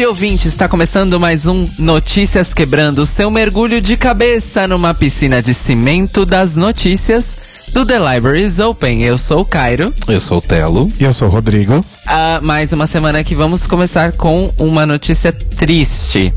Dia, 0.00 0.08
ouvinte. 0.08 0.48
Está 0.48 0.66
começando 0.66 1.20
mais 1.20 1.46
um 1.46 1.68
Notícias 1.78 2.54
Quebrando, 2.54 3.04
seu 3.04 3.30
mergulho 3.30 3.82
de 3.82 3.98
cabeça 3.98 4.66
numa 4.66 4.94
piscina 4.94 5.42
de 5.42 5.52
cimento 5.52 6.24
das 6.24 6.56
notícias 6.56 7.36
do 7.72 7.86
The 7.86 7.98
Libraries 7.98 8.58
Open. 8.58 9.02
Eu 9.02 9.16
sou 9.16 9.40
o 9.40 9.44
Cairo. 9.44 9.92
Eu 10.08 10.20
sou 10.20 10.38
o 10.38 10.40
Telo. 10.40 10.90
E 10.98 11.04
eu 11.04 11.12
sou 11.12 11.28
o 11.28 11.30
Rodrigo. 11.30 11.84
Ah, 12.06 12.40
mais 12.42 12.72
uma 12.72 12.86
semana 12.86 13.22
que 13.22 13.34
vamos 13.34 13.66
começar 13.66 14.12
com 14.12 14.52
uma 14.58 14.84
notícia 14.84 15.32
triste. 15.32 16.32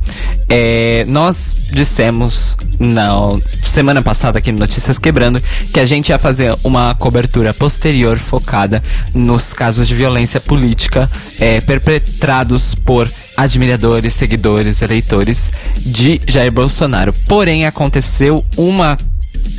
É, 0.47 1.05
nós 1.07 1.55
dissemos 1.71 2.57
na 2.79 3.39
semana 3.61 4.01
passada 4.01 4.37
aqui 4.37 4.51
no 4.51 4.59
Notícias 4.59 4.99
Quebrando 4.99 5.41
que 5.73 5.79
a 5.79 5.85
gente 5.85 6.09
ia 6.09 6.19
fazer 6.19 6.55
uma 6.63 6.93
cobertura 6.95 7.53
posterior 7.53 8.17
focada 8.17 8.83
nos 9.13 9.53
casos 9.53 9.87
de 9.87 9.95
violência 9.95 10.39
política 10.39 11.09
é, 11.39 11.59
perpetrados 11.61 12.75
por 12.75 13.09
admiradores, 13.35 14.13
seguidores, 14.13 14.81
eleitores 14.81 15.51
de 15.77 16.21
Jair 16.27 16.51
Bolsonaro. 16.51 17.13
Porém, 17.27 17.65
aconteceu 17.65 18.45
uma 18.55 18.97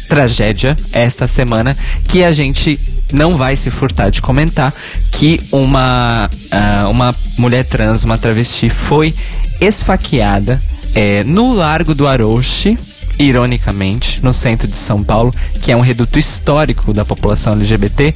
tragédia 0.08 0.76
esta 0.92 1.26
semana 1.26 1.76
que 2.08 2.22
a 2.22 2.32
gente 2.32 2.78
não 3.12 3.36
vai 3.36 3.56
se 3.56 3.70
furtar 3.70 4.10
de 4.10 4.20
comentar 4.20 4.72
que 5.10 5.40
uma, 5.52 6.28
uh, 6.28 6.90
uma 6.90 7.14
mulher 7.38 7.64
trans, 7.64 8.04
uma 8.04 8.18
travesti, 8.18 8.68
foi 8.68 9.14
esfaqueada 9.60 10.60
é, 10.94 11.24
no 11.24 11.52
Largo 11.52 11.94
do 11.94 12.06
Arouche, 12.06 12.78
ironicamente, 13.18 14.22
no 14.22 14.32
centro 14.32 14.66
de 14.66 14.76
São 14.76 15.02
Paulo, 15.02 15.32
que 15.62 15.70
é 15.70 15.76
um 15.76 15.80
reduto 15.80 16.18
histórico 16.18 16.92
da 16.92 17.04
população 17.04 17.54
LGBT, 17.54 18.14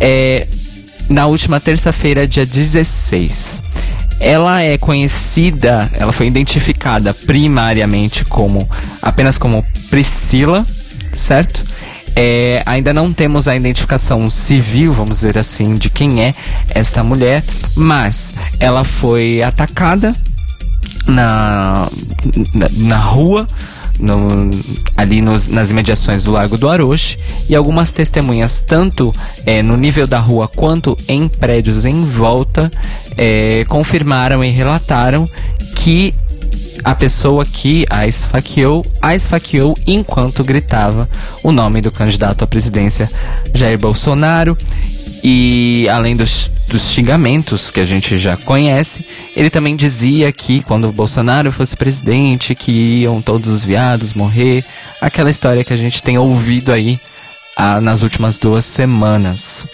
é, 0.00 0.46
na 1.08 1.26
última 1.26 1.60
terça-feira, 1.60 2.26
dia 2.26 2.46
16 2.46 3.62
ela 4.22 4.62
é 4.62 4.78
conhecida, 4.78 5.90
ela 5.94 6.12
foi 6.12 6.28
identificada 6.28 7.12
primariamente 7.12 8.24
como 8.24 8.70
apenas 9.02 9.36
como 9.36 9.66
Priscila, 9.90 10.64
certo? 11.12 11.62
É, 12.14 12.62
ainda 12.66 12.92
não 12.92 13.12
temos 13.12 13.48
a 13.48 13.56
identificação 13.56 14.28
civil, 14.28 14.92
vamos 14.92 15.18
dizer 15.18 15.38
assim, 15.38 15.76
de 15.76 15.88
quem 15.88 16.22
é 16.22 16.34
esta 16.74 17.02
mulher, 17.02 17.42
mas 17.74 18.34
ela 18.60 18.84
foi 18.84 19.42
atacada 19.42 20.14
na, 21.06 21.88
na, 22.52 22.68
na 22.70 22.98
rua, 22.98 23.48
no, 23.98 24.50
ali 24.96 25.22
nos, 25.22 25.48
nas 25.48 25.70
imediações 25.70 26.24
do 26.24 26.32
Lago 26.32 26.58
do 26.58 26.68
Aroche, 26.68 27.18
e 27.48 27.56
algumas 27.56 27.92
testemunhas, 27.92 28.62
tanto 28.62 29.14
é, 29.46 29.62
no 29.62 29.76
nível 29.76 30.06
da 30.06 30.18
rua 30.18 30.46
quanto 30.48 30.96
em 31.08 31.28
prédios 31.28 31.86
em 31.86 32.04
volta, 32.04 32.70
é, 33.16 33.64
confirmaram 33.68 34.44
e 34.44 34.50
relataram 34.50 35.28
que 35.76 36.14
a 36.84 36.94
pessoa 36.94 37.44
que 37.44 37.86
a 37.88 38.06
esfaqueou, 38.06 38.84
a 39.00 39.14
esfaqueou 39.14 39.76
enquanto 39.86 40.44
gritava 40.44 41.08
o 41.42 41.52
nome 41.52 41.80
do 41.80 41.90
candidato 41.90 42.42
à 42.42 42.46
presidência 42.46 43.08
Jair 43.54 43.78
Bolsonaro. 43.78 44.56
E 45.24 45.88
além 45.88 46.16
dos, 46.16 46.50
dos 46.66 46.90
xingamentos 46.90 47.70
que 47.70 47.78
a 47.78 47.84
gente 47.84 48.18
já 48.18 48.36
conhece, 48.36 49.06
ele 49.36 49.50
também 49.50 49.76
dizia 49.76 50.32
que 50.32 50.62
quando 50.62 50.90
Bolsonaro 50.90 51.52
fosse 51.52 51.76
presidente, 51.76 52.54
que 52.54 53.02
iam 53.02 53.22
todos 53.22 53.48
os 53.48 53.64
viados 53.64 54.14
morrer. 54.14 54.64
Aquela 55.00 55.30
história 55.30 55.62
que 55.62 55.72
a 55.72 55.76
gente 55.76 56.02
tem 56.02 56.18
ouvido 56.18 56.72
aí 56.72 56.98
ah, 57.56 57.80
nas 57.80 58.02
últimas 58.02 58.38
duas 58.38 58.64
semanas. 58.64 59.66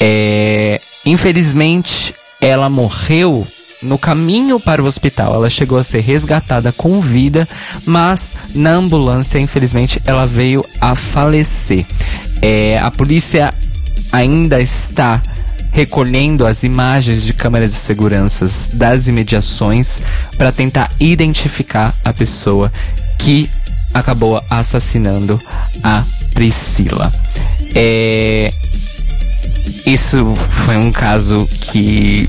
É, 0.00 0.80
infelizmente, 1.06 2.12
ela 2.40 2.68
morreu 2.68 3.46
no 3.82 3.98
caminho 3.98 4.60
para 4.60 4.82
o 4.82 4.86
hospital. 4.86 5.34
Ela 5.34 5.50
chegou 5.50 5.78
a 5.78 5.84
ser 5.84 6.00
resgatada 6.00 6.72
com 6.72 7.00
vida, 7.00 7.48
mas 7.84 8.34
na 8.54 8.70
ambulância, 8.70 9.38
infelizmente, 9.38 10.00
ela 10.04 10.26
veio 10.26 10.64
a 10.80 10.94
falecer. 10.94 11.86
É, 12.40 12.78
a 12.78 12.90
polícia 12.90 13.52
ainda 14.12 14.60
está 14.60 15.22
recolhendo 15.72 16.46
as 16.46 16.64
imagens 16.64 17.22
de 17.24 17.32
câmeras 17.32 17.70
de 17.70 17.76
segurança 17.76 18.46
das 18.74 19.08
imediações 19.08 20.00
para 20.36 20.52
tentar 20.52 20.90
identificar 21.00 21.94
a 22.04 22.12
pessoa 22.12 22.70
que 23.18 23.48
acabou 23.94 24.42
assassinando 24.50 25.40
a 25.82 26.04
Priscila. 26.34 27.12
É... 27.74 28.52
Isso 29.86 30.34
foi 30.36 30.76
um 30.76 30.92
caso 30.92 31.48
que 31.70 32.28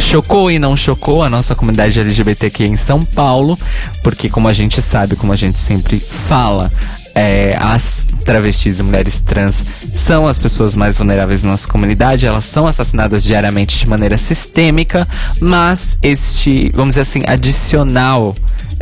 chocou 0.00 0.50
e 0.50 0.58
não 0.58 0.76
chocou 0.76 1.22
a 1.22 1.28
nossa 1.28 1.54
comunidade 1.54 2.00
LGBTQ 2.00 2.64
em 2.64 2.76
São 2.76 3.02
Paulo, 3.02 3.58
porque 4.02 4.28
como 4.28 4.48
a 4.48 4.52
gente 4.52 4.80
sabe, 4.80 5.16
como 5.16 5.32
a 5.32 5.36
gente 5.36 5.60
sempre 5.60 5.98
fala, 5.98 6.70
é, 7.14 7.56
as 7.60 8.06
travestis 8.24 8.78
e 8.78 8.82
mulheres 8.82 9.20
trans 9.20 9.64
são 9.94 10.26
as 10.26 10.38
pessoas 10.38 10.76
mais 10.76 10.96
vulneráveis 10.96 11.42
na 11.42 11.50
nossa 11.50 11.68
comunidade, 11.68 12.26
elas 12.26 12.44
são 12.44 12.66
assassinadas 12.66 13.24
diariamente 13.24 13.78
de 13.78 13.88
maneira 13.88 14.16
sistêmica, 14.16 15.06
mas 15.40 15.98
este, 16.02 16.70
vamos 16.74 16.90
dizer 16.90 17.02
assim, 17.02 17.22
adicional 17.26 18.34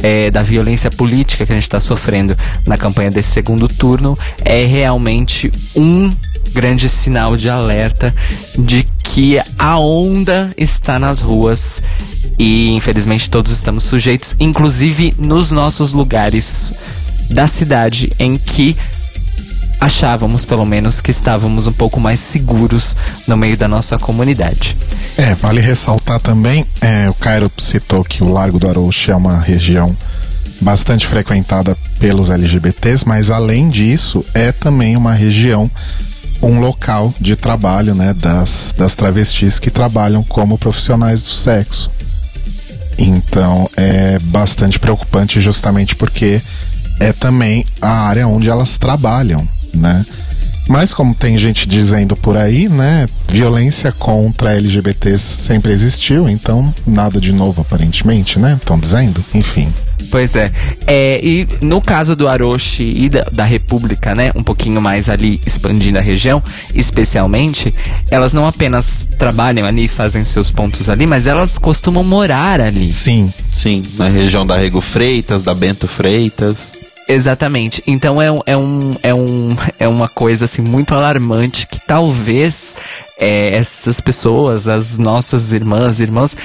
é, 0.03 0.31
da 0.31 0.43
violência 0.43 0.91
política 0.91 1.45
que 1.45 1.53
a 1.53 1.55
gente 1.55 1.65
está 1.65 1.81
sofrendo 1.81 2.37
na 2.67 2.77
campanha 2.77 3.11
desse 3.11 3.31
segundo 3.31 3.69
turno 3.69 4.19
é 4.45 4.65
realmente 4.65 5.51
um 5.77 6.13
grande 6.53 6.89
sinal 6.89 7.37
de 7.37 7.49
alerta 7.49 8.15
de 8.59 8.87
que 9.03 9.41
a 9.59 9.79
onda 9.79 10.51
está 10.57 10.99
nas 10.99 11.21
ruas 11.21 11.83
e 12.39 12.71
infelizmente 12.71 13.29
todos 13.29 13.53
estamos 13.53 13.85
sujeitos, 13.85 14.35
inclusive 14.39 15.15
nos 15.19 15.51
nossos 15.51 15.93
lugares 15.93 16.73
da 17.29 17.47
cidade 17.47 18.13
em 18.19 18.37
que 18.37 18.77
achávamos 19.81 20.45
pelo 20.45 20.67
menos 20.67 21.01
que 21.01 21.11
estávamos 21.11 21.67
um 21.67 21.73
pouco 21.73 21.99
mais 21.99 22.21
seguros 22.21 22.95
no 23.27 23.37
meio 23.37 23.57
da 23.57 23.67
nossa 23.67 23.99
comunidade. 23.99 24.77
É, 25.17 25.35
vale 25.35 25.61
ressaltar 25.61 26.21
também, 26.21 26.67
é, 26.81 27.09
o 27.09 27.15
Cairo 27.15 27.51
citou 27.59 28.05
que 28.05 28.23
o 28.23 28.29
Largo 28.29 28.59
do 28.59 28.69
Arouche 28.69 29.11
é 29.11 29.17
uma 29.17 29.39
região 29.39 29.97
bastante 30.61 31.07
frequentada 31.07 31.77
pelos 31.99 32.29
LGBTs, 32.29 33.09
mas 33.09 33.31
além 33.31 33.71
disso 33.71 34.25
é 34.35 34.53
também 34.53 34.97
uma 34.97 35.15
região 35.15 35.71
um 36.43 36.59
local 36.61 37.13
de 37.21 37.37
trabalho 37.37 37.95
né, 37.95 38.15
das, 38.15 38.75
das 38.77 38.95
travestis 38.95 39.59
que 39.59 39.71
trabalham 39.71 40.23
como 40.23 40.59
profissionais 40.59 41.23
do 41.23 41.31
sexo. 41.31 41.91
Então 42.99 43.69
é 43.77 44.19
bastante 44.21 44.79
preocupante 44.79 45.41
justamente 45.41 45.95
porque 45.97 46.41
é 46.99 47.13
também 47.13 47.65
a 47.81 48.07
área 48.09 48.29
onde 48.29 48.49
elas 48.49 48.77
trabalham, 48.77 49.47
né? 49.75 50.05
Mas 50.71 50.95
como 50.95 51.13
tem 51.17 51.37
gente 51.37 51.67
dizendo 51.67 52.15
por 52.15 52.37
aí, 52.37 52.69
né, 52.69 53.09
violência 53.29 53.91
contra 53.91 54.55
LGBTs 54.57 55.43
sempre 55.43 55.73
existiu, 55.73 56.29
então 56.29 56.73
nada 56.87 57.21
de 57.21 57.33
novo 57.33 57.63
aparentemente, 57.63 58.39
né? 58.39 58.57
Estão 58.57 58.79
dizendo, 58.79 59.21
enfim. 59.35 59.75
Pois 60.13 60.37
é. 60.37 60.53
é. 60.87 61.21
E 61.21 61.49
no 61.61 61.83
caso 61.83 62.15
do 62.15 62.29
Aroche 62.29 62.85
e 62.85 63.09
da, 63.09 63.23
da, 63.33 63.45
República, 63.45 64.15
né? 64.15 64.31
Um 64.37 64.45
pouquinho 64.45 64.81
mais 64.81 65.09
ali 65.09 65.41
expandindo 65.45 65.99
a 65.99 66.01
região, 66.01 66.41
especialmente, 66.73 67.75
elas 68.09 68.33
não 68.33 68.47
apenas 68.47 69.05
trabalham 69.19 69.67
ali, 69.67 69.89
fazem 69.89 70.25
seus 70.25 70.53
pontos 70.53 70.89
ali, 70.89 71.05
mas 71.05 71.27
elas 71.27 71.59
costumam 71.59 72.05
morar 72.05 72.61
ali. 72.61 72.93
Sim. 72.93 73.33
Sim, 73.53 73.83
na 73.99 74.09
região 74.09 74.47
da 74.47 74.57
Rego 74.57 74.81
Freitas, 74.81 75.43
da 75.43 75.53
Bento 75.53 75.89
Freitas. 75.89 76.90
Exatamente. 77.11 77.83
Então 77.89 78.23
é, 78.23 78.31
um, 78.31 78.41
é, 78.47 78.57
um, 78.57 78.97
é, 79.03 79.13
um, 79.13 79.57
é 79.81 79.89
uma 79.89 80.09
coisa 80.09 80.45
assim 80.45 80.63
muito 80.63 80.95
alarmante 80.95 81.67
que 81.67 81.81
talvez 81.81 82.77
é, 83.19 83.57
essas 83.57 84.01
pessoas, 84.01 84.69
as 84.69 84.97
nossas 84.97 85.53
irmãs 85.53 85.99
e 85.99 86.05
irmãos, 86.05 86.37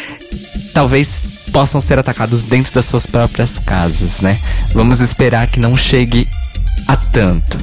talvez 0.73 1.45
possam 1.51 1.79
ser 1.79 1.99
atacados 1.99 2.43
dentro 2.43 2.73
das 2.73 2.87
suas 2.87 3.05
próprias 3.05 3.59
casas, 3.59 4.21
né? 4.21 4.39
Vamos 4.73 5.01
esperar 5.01 5.47
que 5.47 5.59
não 5.59 5.77
chegue 5.77 6.27
a 6.87 6.97
tanto. 6.97 7.59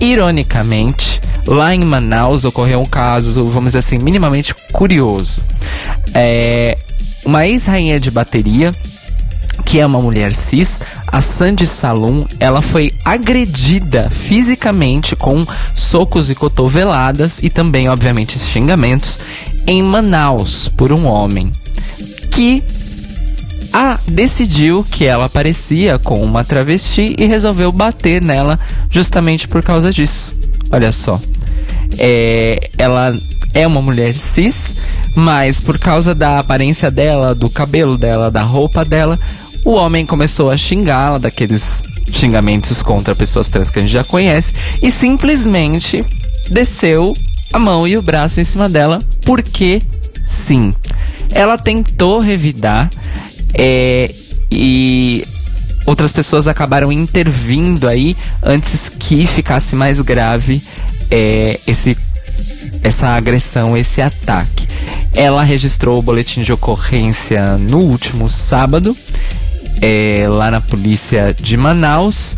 Ironicamente, 0.00 1.20
lá 1.46 1.74
em 1.74 1.84
Manaus 1.84 2.46
ocorreu 2.46 2.80
um 2.80 2.86
caso, 2.86 3.50
vamos 3.50 3.68
dizer 3.68 3.80
assim, 3.80 3.98
minimamente 3.98 4.54
curioso. 4.72 5.42
É, 6.14 6.78
uma 7.22 7.46
ex-rainha 7.46 8.00
de 8.00 8.10
bateria 8.10 8.72
que 9.64 9.80
é 9.80 9.86
uma 9.86 10.00
mulher 10.00 10.32
cis, 10.32 10.80
a 11.06 11.20
Sandy 11.20 11.66
Salum, 11.66 12.24
ela 12.38 12.60
foi 12.60 12.92
agredida 13.04 14.10
fisicamente 14.10 15.16
com 15.16 15.46
socos 15.74 16.30
e 16.30 16.34
cotoveladas 16.34 17.40
e 17.42 17.48
também, 17.48 17.88
obviamente, 17.88 18.38
xingamentos 18.38 19.18
em 19.66 19.82
Manaus 19.82 20.68
por 20.68 20.92
um 20.92 21.06
homem 21.06 21.50
que 22.30 22.62
a 23.72 23.98
decidiu 24.06 24.86
que 24.90 25.04
ela 25.04 25.28
parecia 25.28 25.98
com 25.98 26.22
uma 26.22 26.44
travesti 26.44 27.14
e 27.18 27.26
resolveu 27.26 27.72
bater 27.72 28.22
nela 28.22 28.58
justamente 28.88 29.48
por 29.48 29.62
causa 29.62 29.90
disso. 29.90 30.34
Olha 30.70 30.92
só. 30.92 31.20
É, 31.98 32.70
ela 32.78 33.16
é 33.52 33.66
uma 33.66 33.80
mulher 33.80 34.14
cis, 34.14 34.74
mas 35.14 35.60
por 35.60 35.78
causa 35.78 36.14
da 36.14 36.38
aparência 36.38 36.90
dela, 36.90 37.34
do 37.34 37.48
cabelo 37.48 37.96
dela, 37.96 38.30
da 38.30 38.42
roupa 38.42 38.84
dela, 38.84 39.18
o 39.66 39.72
homem 39.72 40.06
começou 40.06 40.48
a 40.48 40.56
xingá-la 40.56 41.18
daqueles 41.18 41.82
xingamentos 42.08 42.84
contra 42.84 43.16
pessoas 43.16 43.48
trans 43.48 43.68
que 43.68 43.80
a 43.80 43.82
gente 43.82 43.90
já 43.90 44.04
conhece 44.04 44.54
e 44.80 44.92
simplesmente 44.92 46.06
desceu 46.48 47.16
a 47.52 47.58
mão 47.58 47.86
e 47.86 47.96
o 47.96 48.02
braço 48.02 48.40
em 48.40 48.44
cima 48.44 48.68
dela 48.68 49.02
porque 49.22 49.82
sim. 50.24 50.72
Ela 51.32 51.58
tentou 51.58 52.20
revidar 52.20 52.88
é, 53.52 54.08
e 54.52 55.26
outras 55.84 56.12
pessoas 56.12 56.46
acabaram 56.46 56.92
intervindo 56.92 57.88
aí 57.88 58.16
antes 58.44 58.88
que 58.88 59.26
ficasse 59.26 59.74
mais 59.74 60.00
grave 60.00 60.62
é, 61.10 61.58
esse 61.66 61.98
essa 62.84 63.08
agressão, 63.08 63.76
esse 63.76 64.00
ataque. 64.00 64.68
Ela 65.12 65.42
registrou 65.42 65.98
o 65.98 66.02
boletim 66.02 66.42
de 66.42 66.52
ocorrência 66.52 67.56
no 67.56 67.78
último 67.78 68.30
sábado, 68.30 68.96
é, 69.80 70.26
lá 70.28 70.50
na 70.50 70.60
polícia 70.60 71.34
de 71.38 71.56
Manaus, 71.56 72.36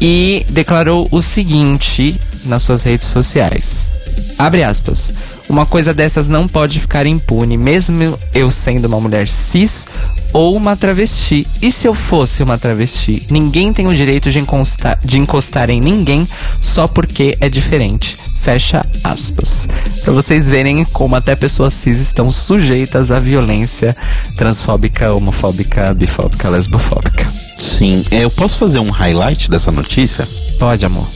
e 0.00 0.46
declarou 0.50 1.08
o 1.10 1.20
seguinte 1.20 2.18
nas 2.44 2.62
suas 2.62 2.82
redes 2.82 3.08
sociais. 3.08 3.90
Abre 4.38 4.62
aspas. 4.62 5.12
Uma 5.48 5.66
coisa 5.66 5.92
dessas 5.92 6.28
não 6.28 6.46
pode 6.46 6.78
ficar 6.78 7.06
impune, 7.06 7.56
mesmo 7.56 8.18
eu 8.34 8.50
sendo 8.50 8.86
uma 8.86 9.00
mulher 9.00 9.26
cis 9.26 9.86
ou 10.32 10.56
uma 10.56 10.76
travesti. 10.76 11.46
E 11.60 11.72
se 11.72 11.88
eu 11.88 11.94
fosse 11.94 12.42
uma 12.42 12.58
travesti? 12.58 13.26
Ninguém 13.30 13.72
tem 13.72 13.86
o 13.86 13.94
direito 13.94 14.30
de 14.30 14.38
encostar, 14.38 14.98
de 15.04 15.18
encostar 15.18 15.70
em 15.70 15.80
ninguém 15.80 16.28
só 16.60 16.86
porque 16.86 17.36
é 17.40 17.48
diferente. 17.48 18.16
Fecha 18.48 18.82
aspas. 19.04 19.68
Para 20.02 20.10
vocês 20.14 20.48
verem 20.48 20.82
como 20.82 21.14
até 21.14 21.36
pessoas 21.36 21.74
cis 21.74 22.00
estão 22.00 22.30
sujeitas 22.30 23.12
à 23.12 23.18
violência 23.18 23.94
transfóbica, 24.38 25.12
homofóbica, 25.12 25.92
bifóbica, 25.92 26.48
lesbofóbica. 26.48 27.30
Sim, 27.58 28.06
é, 28.10 28.24
eu 28.24 28.30
posso 28.30 28.58
fazer 28.58 28.78
um 28.78 28.88
highlight 28.88 29.50
dessa 29.50 29.70
notícia? 29.70 30.26
Pode, 30.58 30.86
amor. 30.86 31.06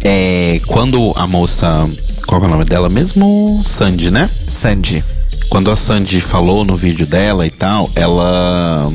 É, 0.00 0.60
quando 0.68 1.12
a 1.16 1.26
moça. 1.26 1.90
Qual 2.24 2.40
é 2.40 2.46
o 2.46 2.48
nome 2.48 2.64
dela 2.64 2.88
mesmo? 2.88 3.60
Sandy, 3.64 4.12
né? 4.12 4.30
Sandy. 4.46 5.02
Quando 5.48 5.72
a 5.72 5.74
Sandy 5.74 6.20
falou 6.20 6.64
no 6.64 6.76
vídeo 6.76 7.04
dela 7.04 7.44
e 7.44 7.50
tal, 7.50 7.90
ela 7.96 8.92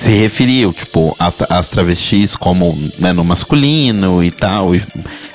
se 0.00 0.12
referiu, 0.12 0.72
tipo, 0.72 1.14
às 1.18 1.68
travestis 1.68 2.34
como 2.34 2.90
né, 2.98 3.12
no 3.12 3.22
masculino 3.22 4.24
e 4.24 4.30
tal. 4.30 4.74
E 4.74 4.82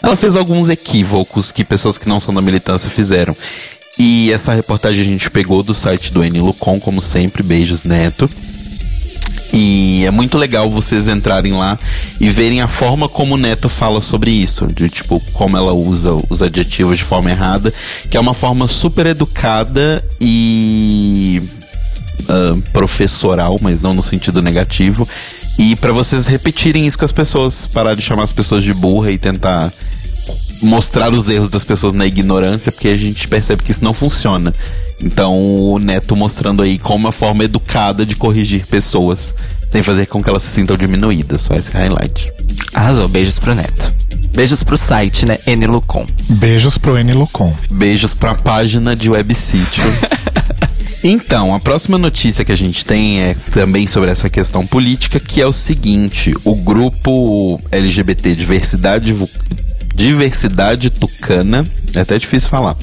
ela 0.01 0.15
fez 0.15 0.35
alguns 0.35 0.69
equívocos 0.69 1.51
que 1.51 1.63
pessoas 1.63 1.99
que 1.99 2.09
não 2.09 2.19
são 2.19 2.33
da 2.33 2.41
militância 2.41 2.89
fizeram. 2.89 3.37
E 3.95 4.31
essa 4.31 4.55
reportagem 4.55 5.03
a 5.03 5.05
gente 5.05 5.29
pegou 5.29 5.61
do 5.61 5.71
site 5.71 6.11
do 6.11 6.23
Enilucon, 6.23 6.79
como 6.79 6.99
sempre, 6.99 7.43
beijos 7.43 7.83
Neto. 7.83 8.27
E 9.53 10.03
é 10.03 10.09
muito 10.09 10.35
legal 10.35 10.67
vocês 10.67 11.07
entrarem 11.07 11.53
lá 11.53 11.77
e 12.19 12.27
verem 12.27 12.61
a 12.61 12.67
forma 12.67 13.07
como 13.07 13.35
o 13.35 13.37
Neto 13.37 13.69
fala 13.69 14.01
sobre 14.01 14.31
isso, 14.31 14.65
de 14.65 14.89
tipo, 14.89 15.21
como 15.31 15.55
ela 15.55 15.73
usa 15.73 16.09
os 16.27 16.41
adjetivos 16.41 16.97
de 16.97 17.03
forma 17.03 17.29
errada, 17.29 17.71
que 18.09 18.17
é 18.17 18.19
uma 18.19 18.33
forma 18.33 18.67
super 18.67 19.05
educada 19.05 20.03
e 20.19 21.39
uh, 22.21 22.61
professoral, 22.71 23.57
mas 23.61 23.79
não 23.79 23.93
no 23.93 24.03
sentido 24.03 24.41
negativo. 24.41 25.07
E 25.57 25.75
para 25.75 25.93
vocês 25.93 26.27
repetirem 26.27 26.85
isso 26.85 26.97
com 26.97 27.05
as 27.05 27.11
pessoas, 27.11 27.65
parar 27.65 27.95
de 27.95 28.01
chamar 28.01 28.23
as 28.23 28.33
pessoas 28.33 28.63
de 28.63 28.73
burra 28.73 29.11
e 29.11 29.17
tentar 29.17 29.71
mostrar 30.61 31.13
os 31.13 31.29
erros 31.29 31.49
das 31.49 31.63
pessoas 31.63 31.93
na 31.93 32.05
ignorância, 32.05 32.71
porque 32.71 32.89
a 32.89 32.97
gente 32.97 33.27
percebe 33.27 33.63
que 33.63 33.71
isso 33.71 33.83
não 33.83 33.93
funciona. 33.93 34.53
Então, 35.01 35.37
o 35.37 35.77
Neto 35.77 36.15
mostrando 36.15 36.63
aí 36.63 36.79
como 36.79 37.05
uma 37.05 37.11
forma 37.11 37.43
educada 37.43 38.05
de 38.05 38.15
corrigir 38.15 38.65
pessoas, 38.65 39.35
sem 39.69 39.81
fazer 39.81 40.05
com 40.05 40.23
que 40.23 40.29
elas 40.29 40.43
se 40.43 40.51
sintam 40.51 40.77
diminuídas. 40.77 41.41
Só 41.41 41.53
esse 41.53 41.71
highlight. 41.71 42.31
Arrasou. 42.73 43.07
Beijos 43.07 43.37
pro 43.39 43.53
Neto. 43.53 43.93
Beijos 44.33 44.63
pro 44.63 44.77
site, 44.77 45.25
né? 45.25 45.37
Enilucom. 45.45 46.05
Beijos 46.29 46.77
pro 46.77 46.97
Enilucom. 46.97 47.53
Beijos 47.69 48.13
pra 48.13 48.35
página 48.35 48.95
de 48.95 49.09
websítio. 49.09 49.83
Então, 51.07 51.53
a 51.53 51.59
próxima 51.59 51.99
notícia 51.99 52.43
que 52.43 52.51
a 52.51 52.57
gente 52.57 52.83
tem 52.83 53.21
é 53.21 53.35
também 53.51 53.85
sobre 53.85 54.09
essa 54.09 54.27
questão 54.27 54.65
política, 54.65 55.19
que 55.19 55.39
é 55.39 55.45
o 55.45 55.53
seguinte: 55.53 56.33
o 56.43 56.55
grupo 56.55 57.61
LGBT 57.71 58.33
Diversidade, 58.33 59.15
Diversidade 59.93 60.89
Tucana, 60.89 61.63
é 61.93 61.99
até 61.99 62.17
difícil 62.17 62.49
falar, 62.49 62.75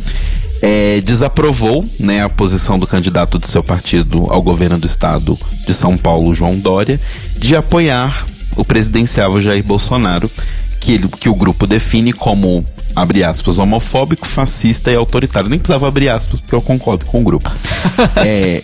é, 0.62 1.00
desaprovou 1.00 1.84
né, 1.98 2.22
a 2.22 2.28
posição 2.28 2.78
do 2.78 2.86
candidato 2.86 3.40
de 3.40 3.48
seu 3.48 3.60
partido 3.60 4.26
ao 4.30 4.40
governo 4.40 4.78
do 4.78 4.86
estado 4.86 5.36
de 5.66 5.74
São 5.74 5.98
Paulo, 5.98 6.32
João 6.32 6.56
Dória, 6.56 7.00
de 7.36 7.56
apoiar 7.56 8.24
o 8.56 8.64
presidenciável 8.64 9.40
Jair 9.40 9.64
Bolsonaro, 9.64 10.30
que, 10.78 10.92
ele, 10.92 11.08
que 11.08 11.28
o 11.28 11.34
grupo 11.34 11.66
define 11.66 12.12
como, 12.12 12.64
abre 12.94 13.24
aspas, 13.24 13.58
homofóbico, 13.58 14.26
fascista 14.26 14.90
e 14.90 14.94
autoritário. 14.94 15.48
Nem 15.48 15.58
precisava 15.58 15.88
abrir 15.88 16.08
aspas, 16.08 16.40
porque 16.40 16.54
eu 16.54 16.62
concordo 16.62 17.06
com 17.06 17.20
o 17.20 17.24
grupo. 17.24 17.50
é, 18.16 18.62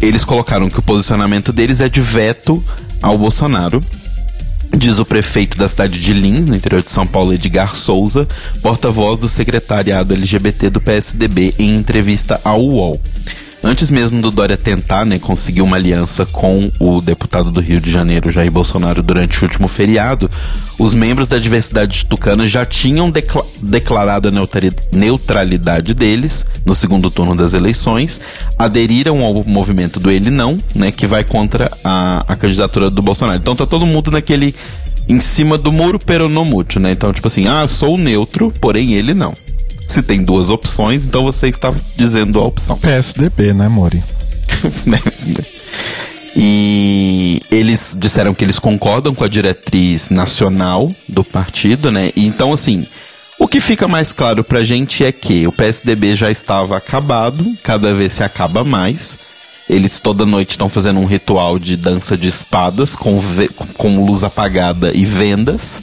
eles 0.00 0.24
colocaram 0.24 0.68
que 0.68 0.78
o 0.78 0.82
posicionamento 0.82 1.52
deles 1.52 1.80
é 1.80 1.88
de 1.88 2.00
veto 2.00 2.62
ao 3.02 3.16
Bolsonaro 3.16 3.82
Diz 4.76 5.00
o 5.00 5.04
prefeito 5.04 5.58
da 5.58 5.68
cidade 5.68 6.00
de 6.00 6.12
Lins, 6.12 6.46
no 6.46 6.54
interior 6.54 6.82
de 6.82 6.90
São 6.90 7.04
Paulo, 7.04 7.34
Edgar 7.34 7.74
Souza, 7.74 8.26
porta-voz 8.62 9.18
do 9.18 9.28
secretariado 9.28 10.14
LGBT 10.14 10.70
do 10.70 10.80
PSDB, 10.80 11.54
em 11.58 11.74
entrevista 11.74 12.40
ao 12.44 12.62
UOL. 12.62 13.00
Antes 13.62 13.90
mesmo 13.90 14.22
do 14.22 14.30
Dória 14.30 14.56
tentar 14.56 15.04
né, 15.04 15.18
conseguir 15.18 15.60
uma 15.60 15.76
aliança 15.76 16.24
com 16.24 16.72
o 16.78 17.00
deputado 17.02 17.50
do 17.50 17.60
Rio 17.60 17.78
de 17.78 17.90
Janeiro, 17.90 18.30
Jair 18.30 18.50
Bolsonaro, 18.50 19.02
durante 19.02 19.38
o 19.40 19.44
último 19.44 19.68
feriado, 19.68 20.30
os 20.78 20.94
membros 20.94 21.28
da 21.28 21.38
diversidade 21.38 22.06
tucana 22.06 22.46
já 22.46 22.64
tinham 22.64 23.10
decla 23.10 23.44
declarado 23.60 24.28
a 24.28 24.32
neutralidade 24.92 25.92
deles 25.92 26.46
no 26.64 26.74
segundo 26.74 27.10
turno 27.10 27.36
das 27.36 27.52
eleições, 27.52 28.18
aderiram 28.58 29.22
ao 29.22 29.44
movimento 29.44 30.00
do 30.00 30.10
Ele 30.10 30.30
Não, 30.30 30.56
né, 30.74 30.90
que 30.90 31.06
vai 31.06 31.22
contra 31.22 31.70
a, 31.84 32.24
a 32.26 32.36
candidatura 32.36 32.88
do 32.88 33.02
Bolsonaro. 33.02 33.38
Então 33.38 33.54
tá 33.54 33.66
todo 33.66 33.84
mundo 33.84 34.10
naquele 34.10 34.54
em 35.06 35.20
cima 35.20 35.58
do 35.58 35.72
muro 35.72 35.98
peronomútil, 35.98 36.80
né? 36.80 36.92
Então, 36.92 37.12
tipo 37.12 37.26
assim, 37.26 37.48
ah, 37.48 37.66
sou 37.66 37.98
neutro, 37.98 38.52
porém 38.60 38.92
ele 38.94 39.12
não. 39.12 39.34
Se 39.90 40.04
tem 40.04 40.22
duas 40.22 40.50
opções, 40.50 41.04
então 41.04 41.24
você 41.24 41.48
está 41.48 41.74
dizendo 41.96 42.38
a 42.38 42.44
opção. 42.44 42.78
PSDB, 42.78 43.52
né, 43.52 43.68
Mori? 43.68 44.00
Né? 44.86 45.00
e 46.36 47.40
eles 47.50 47.96
disseram 47.98 48.32
que 48.32 48.44
eles 48.44 48.60
concordam 48.60 49.12
com 49.12 49.24
a 49.24 49.28
diretriz 49.28 50.08
nacional 50.08 50.92
do 51.08 51.24
partido, 51.24 51.90
né? 51.90 52.12
Então, 52.14 52.52
assim, 52.52 52.86
o 53.36 53.48
que 53.48 53.58
fica 53.58 53.88
mais 53.88 54.12
claro 54.12 54.44
pra 54.44 54.62
gente 54.62 55.02
é 55.02 55.10
que 55.10 55.44
o 55.48 55.50
PSDB 55.50 56.14
já 56.14 56.30
estava 56.30 56.76
acabado, 56.76 57.44
cada 57.60 57.92
vez 57.92 58.12
se 58.12 58.22
acaba 58.22 58.62
mais. 58.62 59.18
Eles 59.68 59.98
toda 59.98 60.24
noite 60.24 60.50
estão 60.50 60.68
fazendo 60.68 61.00
um 61.00 61.04
ritual 61.04 61.58
de 61.58 61.76
dança 61.76 62.16
de 62.16 62.28
espadas 62.28 62.94
com, 62.94 63.20
com 63.76 64.04
luz 64.04 64.22
apagada 64.22 64.92
e 64.94 65.04
vendas. 65.04 65.80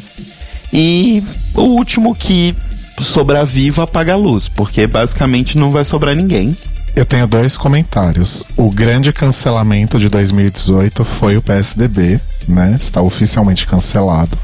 E 0.72 1.22
o 1.54 1.64
último 1.64 2.16
que 2.16 2.56
sobrar 3.04 3.46
vivo, 3.46 3.82
apaga 3.82 4.14
a 4.14 4.18
luz, 4.18 4.48
porque 4.50 4.88
basicamente 4.88 5.58
não 5.58 5.72
vai 5.72 5.86
sobrar 5.86 6.16
ninguém. 6.16 6.56
Eu 6.96 7.06
tenho 7.06 7.28
dois 7.28 7.58
comentários. 7.58 8.44
O 8.56 8.72
grande 8.72 9.14
cancelamento 9.14 10.00
de 10.00 10.10
2018 10.10 11.06
foi 11.06 11.38
o 11.38 11.42
PSDB, 11.42 12.20
né? 12.48 12.76
Está 12.80 13.02
oficialmente 13.02 13.68
cancelado. 13.68 14.36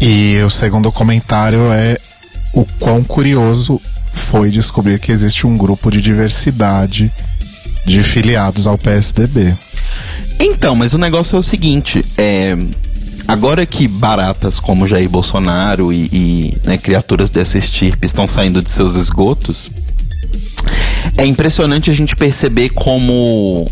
E 0.00 0.38
o 0.44 0.50
segundo 0.50 0.90
comentário 0.90 1.70
é 1.72 1.98
o 2.54 2.64
quão 2.78 3.04
curioso 3.04 3.80
foi 4.12 4.50
descobrir 4.50 4.98
que 4.98 5.12
existe 5.12 5.46
um 5.46 5.56
grupo 5.56 5.90
de 5.90 6.00
diversidade 6.00 7.12
de 7.84 8.02
filiados 8.02 8.66
ao 8.66 8.78
PSDB. 8.78 9.54
Então, 10.40 10.74
mas 10.74 10.94
o 10.94 10.98
negócio 10.98 11.36
é 11.36 11.38
o 11.38 11.42
seguinte: 11.42 12.04
é, 12.16 12.56
Agora 13.28 13.66
que 13.66 13.88
baratas 13.88 14.60
como 14.60 14.86
Jair 14.86 15.08
Bolsonaro 15.08 15.92
e, 15.92 16.08
e 16.12 16.58
né, 16.64 16.78
criaturas 16.78 17.28
dessa 17.28 17.58
estirpe 17.58 18.06
estão 18.06 18.28
saindo 18.28 18.62
de 18.62 18.70
seus 18.70 18.94
esgotos, 18.94 19.70
é 21.16 21.26
impressionante 21.26 21.90
a 21.90 21.92
gente 21.92 22.14
perceber 22.14 22.70
como 22.70 23.68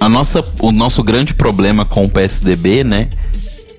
a 0.00 0.08
nossa, 0.08 0.44
o 0.60 0.72
nosso 0.72 1.02
grande 1.02 1.34
problema 1.34 1.84
com 1.84 2.04
o 2.04 2.08
PSDB, 2.08 2.82
né? 2.82 3.08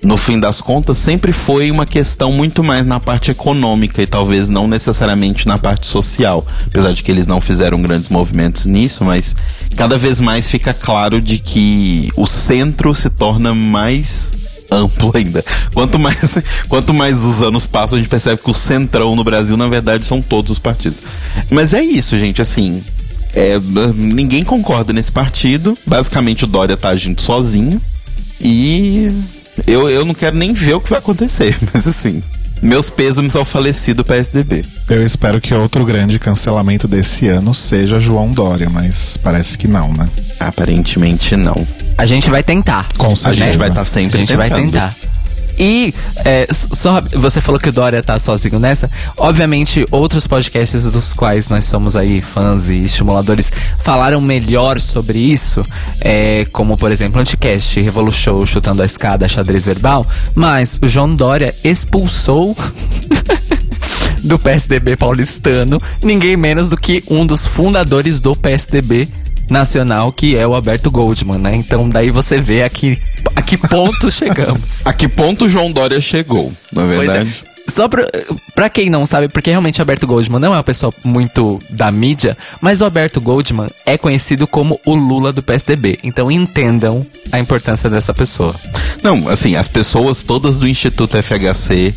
No 0.02 0.16
fim 0.16 0.40
das 0.40 0.62
contas, 0.62 0.96
sempre 0.96 1.30
foi 1.30 1.70
uma 1.70 1.84
questão 1.84 2.32
muito 2.32 2.64
mais 2.64 2.86
na 2.86 2.98
parte 2.98 3.30
econômica 3.30 4.00
e 4.00 4.06
talvez 4.06 4.48
não 4.48 4.66
necessariamente 4.66 5.46
na 5.46 5.58
parte 5.58 5.86
social. 5.86 6.46
Apesar 6.66 6.92
de 6.92 7.02
que 7.02 7.10
eles 7.10 7.26
não 7.26 7.38
fizeram 7.38 7.82
grandes 7.82 8.08
movimentos 8.08 8.64
nisso, 8.64 9.04
mas 9.04 9.36
cada 9.76 9.98
vez 9.98 10.20
mais 10.20 10.48
fica 10.48 10.72
claro 10.72 11.20
de 11.20 11.38
que 11.38 12.10
o 12.16 12.26
centro 12.26 12.94
se 12.94 13.10
torna 13.10 13.54
mais 13.54 14.49
amplo 14.70 15.10
ainda. 15.14 15.44
Quanto 15.72 15.98
mais, 15.98 16.38
quanto 16.68 16.94
mais 16.94 17.18
os 17.18 17.42
anos 17.42 17.66
passam, 17.66 17.96
a 17.96 18.00
gente 18.00 18.10
percebe 18.10 18.40
que 18.42 18.50
o 18.50 18.54
centrão 18.54 19.16
no 19.16 19.24
Brasil, 19.24 19.56
na 19.56 19.68
verdade, 19.68 20.04
são 20.04 20.22
todos 20.22 20.52
os 20.52 20.58
partidos. 20.58 20.98
Mas 21.50 21.74
é 21.74 21.82
isso, 21.82 22.18
gente, 22.18 22.40
assim. 22.40 22.82
É, 23.32 23.60
ninguém 23.94 24.42
concorda 24.42 24.92
nesse 24.92 25.12
partido. 25.12 25.76
Basicamente, 25.86 26.44
o 26.44 26.46
Dória 26.46 26.76
tá 26.76 26.90
agindo 26.90 27.20
sozinho. 27.20 27.80
E 28.40 29.10
eu, 29.66 29.88
eu 29.88 30.04
não 30.04 30.14
quero 30.14 30.36
nem 30.36 30.52
ver 30.52 30.74
o 30.74 30.80
que 30.80 30.90
vai 30.90 30.98
acontecer, 30.98 31.56
mas 31.72 31.86
assim. 31.86 32.22
Meus 32.62 32.90
pêsames 32.90 33.36
ao 33.36 33.44
falecido 33.44 34.04
PSDB. 34.04 34.64
Eu 34.90 35.02
espero 35.02 35.40
que 35.40 35.54
outro 35.54 35.82
grande 35.82 36.18
cancelamento 36.18 36.86
desse 36.86 37.26
ano 37.26 37.54
seja 37.54 37.98
João 37.98 38.30
Dória, 38.30 38.68
mas 38.68 39.16
parece 39.16 39.56
que 39.56 39.66
não, 39.66 39.94
né? 39.94 40.06
Aparentemente 40.38 41.36
não. 41.36 41.66
A 42.00 42.06
gente 42.06 42.30
vai 42.30 42.42
tentar. 42.42 42.88
Com 42.96 43.12
A 43.12 43.16
certeza. 43.16 43.44
gente 43.44 43.58
vai 43.58 43.68
estar 43.68 43.84
sempre 43.84 44.16
A 44.16 44.20
gente 44.20 44.34
vai 44.34 44.48
tentando. 44.48 44.70
tentar. 44.72 44.94
E 45.58 45.92
é, 46.24 46.48
só 46.50 47.02
você 47.14 47.38
falou 47.42 47.60
que 47.60 47.68
o 47.68 47.72
Dória 47.72 48.02
tá 48.02 48.18
sozinho 48.18 48.58
nessa. 48.58 48.90
Obviamente, 49.18 49.86
outros 49.90 50.26
podcasts 50.26 50.90
dos 50.90 51.12
quais 51.12 51.50
nós 51.50 51.66
somos 51.66 51.94
aí 51.94 52.22
fãs 52.22 52.70
e 52.70 52.82
estimuladores 52.84 53.52
falaram 53.78 54.22
melhor 54.22 54.80
sobre 54.80 55.18
isso, 55.18 55.62
é, 56.00 56.46
como 56.50 56.78
por 56.78 56.90
exemplo 56.90 57.20
Anticast, 57.20 57.78
Revolution, 57.78 58.46
Chutando 58.46 58.80
a 58.80 58.86
Escada, 58.86 59.28
Xadrez 59.28 59.66
Verbal. 59.66 60.06
Mas 60.34 60.78
o 60.82 60.88
João 60.88 61.14
Dória 61.14 61.54
expulsou 61.62 62.56
do 64.24 64.38
PSDB 64.38 64.96
paulistano 64.96 65.78
ninguém 66.02 66.36
menos 66.38 66.70
do 66.70 66.76
que 66.76 67.04
um 67.10 67.26
dos 67.26 67.46
fundadores 67.46 68.18
do 68.18 68.34
PSDB 68.34 69.06
nacional, 69.50 70.12
que 70.12 70.36
é 70.36 70.46
o 70.46 70.54
Alberto 70.54 70.90
Goldman, 70.90 71.38
né? 71.38 71.54
Então 71.56 71.88
daí 71.88 72.10
você 72.10 72.38
vê 72.38 72.62
a 72.62 72.68
que, 72.68 72.98
a 73.36 73.42
que 73.42 73.56
ponto 73.56 74.10
chegamos. 74.12 74.86
A 74.86 74.92
que 74.92 75.08
ponto 75.08 75.44
o 75.44 75.48
João 75.48 75.70
Dória 75.72 76.00
chegou, 76.00 76.52
na 76.72 76.82
é. 76.82 76.86
verdade? 76.86 77.42
Só 77.68 77.86
pra, 77.86 78.04
pra 78.52 78.68
quem 78.68 78.90
não 78.90 79.06
sabe, 79.06 79.28
porque 79.28 79.48
realmente 79.50 79.78
o 79.78 79.82
Alberto 79.82 80.04
Goldman 80.04 80.40
não 80.40 80.52
é 80.52 80.56
uma 80.56 80.64
pessoa 80.64 80.92
muito 81.04 81.60
da 81.70 81.92
mídia, 81.92 82.36
mas 82.60 82.80
o 82.80 82.84
Alberto 82.84 83.20
Goldman 83.20 83.68
é 83.86 83.96
conhecido 83.96 84.44
como 84.44 84.80
o 84.84 84.94
Lula 84.94 85.32
do 85.32 85.40
PSDB. 85.40 85.96
Então 86.02 86.32
entendam 86.32 87.06
a 87.30 87.38
importância 87.38 87.88
dessa 87.88 88.12
pessoa. 88.12 88.52
Não, 89.04 89.28
assim, 89.28 89.54
as 89.54 89.68
pessoas 89.68 90.24
todas 90.24 90.56
do 90.56 90.66
Instituto 90.66 91.16
FHC 91.22 91.94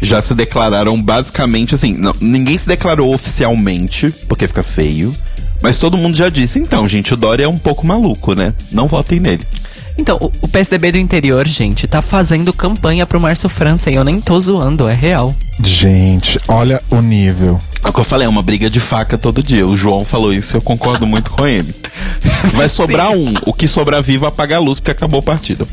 já 0.00 0.22
se 0.22 0.34
declararam 0.34 1.00
basicamente 1.02 1.74
assim. 1.74 1.92
não- 1.98 2.14
ninguém 2.18 2.56
se 2.56 2.66
declarou 2.66 3.12
oficialmente, 3.12 4.10
porque 4.26 4.46
fica 4.48 4.62
feio. 4.62 5.14
Mas 5.62 5.78
todo 5.78 5.96
mundo 5.96 6.16
já 6.16 6.28
disse, 6.28 6.58
então, 6.58 6.88
gente, 6.88 7.14
o 7.14 7.16
Dória 7.16 7.44
é 7.44 7.48
um 7.48 7.58
pouco 7.58 7.86
maluco, 7.86 8.34
né? 8.34 8.54
Não 8.72 8.86
votem 8.86 9.20
nele. 9.20 9.44
Então, 9.98 10.16
o, 10.20 10.32
o 10.40 10.48
PSDB 10.48 10.92
do 10.92 10.98
interior, 10.98 11.46
gente, 11.46 11.86
tá 11.86 12.00
fazendo 12.00 12.52
campanha 12.52 13.06
pro 13.06 13.20
Márcio 13.20 13.48
França 13.48 13.90
e 13.90 13.94
eu 13.94 14.04
nem 14.04 14.20
tô 14.20 14.38
zoando, 14.40 14.88
é 14.88 14.94
real. 14.94 15.34
Gente, 15.62 16.40
olha 16.48 16.82
o 16.90 17.02
nível. 17.02 17.60
É 17.84 17.88
o 17.88 17.92
que 17.92 18.00
eu 18.00 18.04
falei, 18.04 18.26
é 18.26 18.28
uma 18.28 18.42
briga 18.42 18.68
de 18.68 18.78
faca 18.78 19.16
todo 19.16 19.42
dia. 19.42 19.66
O 19.66 19.76
João 19.76 20.04
falou 20.04 20.32
isso 20.32 20.54
e 20.54 20.58
eu 20.58 20.62
concordo 20.62 21.06
muito 21.06 21.30
com 21.30 21.46
ele. 21.46 21.74
Vai 22.54 22.68
sobrar 22.68 23.10
um. 23.10 23.34
O 23.44 23.52
que 23.52 23.66
sobrar 23.66 24.02
vivo 24.02 24.26
apaga 24.26 24.56
a 24.56 24.58
luz 24.58 24.78
porque 24.80 24.90
acabou 24.90 25.20
o 25.20 25.22
partido. 25.22 25.66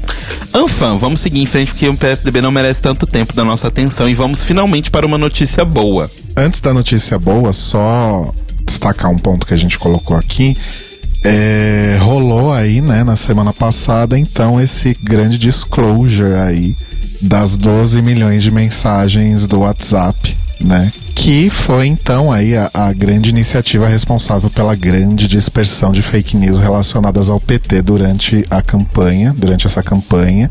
Anfã, 0.54 0.98
vamos 0.98 1.20
seguir 1.20 1.42
em 1.42 1.46
frente 1.46 1.72
porque 1.72 1.88
o 1.88 1.98
PSDB 1.98 2.42
não 2.42 2.52
merece 2.52 2.82
tanto 2.82 3.06
tempo 3.06 3.34
da 3.34 3.44
nossa 3.44 3.68
atenção 3.68 4.08
e 4.08 4.14
vamos 4.14 4.44
finalmente 4.44 4.90
para 4.90 5.06
uma 5.06 5.18
notícia 5.18 5.66
boa. 5.66 6.10
Antes 6.36 6.62
da 6.62 6.74
notícia 6.74 7.20
boa, 7.20 7.52
só 7.52 8.34
destacar 8.78 9.12
um 9.12 9.18
ponto 9.18 9.46
que 9.46 9.54
a 9.54 9.58
gente 9.58 9.78
colocou 9.80 10.16
aqui. 10.16 10.56
É, 11.24 11.98
rolou 12.00 12.54
aí, 12.54 12.80
né, 12.80 13.04
na 13.04 13.16
semana 13.16 13.52
passada, 13.52 14.18
então, 14.18 14.62
esse 14.62 14.96
grande 15.02 15.38
disclosure 15.38 16.36
aí 16.36 16.76
das 17.22 17.58
12 17.58 18.02
milhões 18.04 18.44
de 18.44 18.52
mensagens 18.52 19.48
do 19.48 19.60
WhatsApp, 19.60 20.38
né? 20.60 20.92
Que 21.16 21.50
foi 21.50 21.88
então 21.88 22.32
aí 22.32 22.56
a, 22.56 22.70
a 22.74 22.94
grande 22.94 23.30
iniciativa 23.30 23.88
responsável 23.88 24.50
pela 24.50 24.76
grande 24.76 25.28
dispersão 25.28 25.92
de 25.92 26.02
fake 26.02 26.38
news 26.38 26.60
relacionadas 26.60 27.30
ao 27.30 27.40
PT 27.40 27.82
durante 27.82 28.46
a 28.50 28.62
campanha, 28.62 29.34
durante 29.38 29.66
essa 29.68 29.82
campanha. 29.84 30.50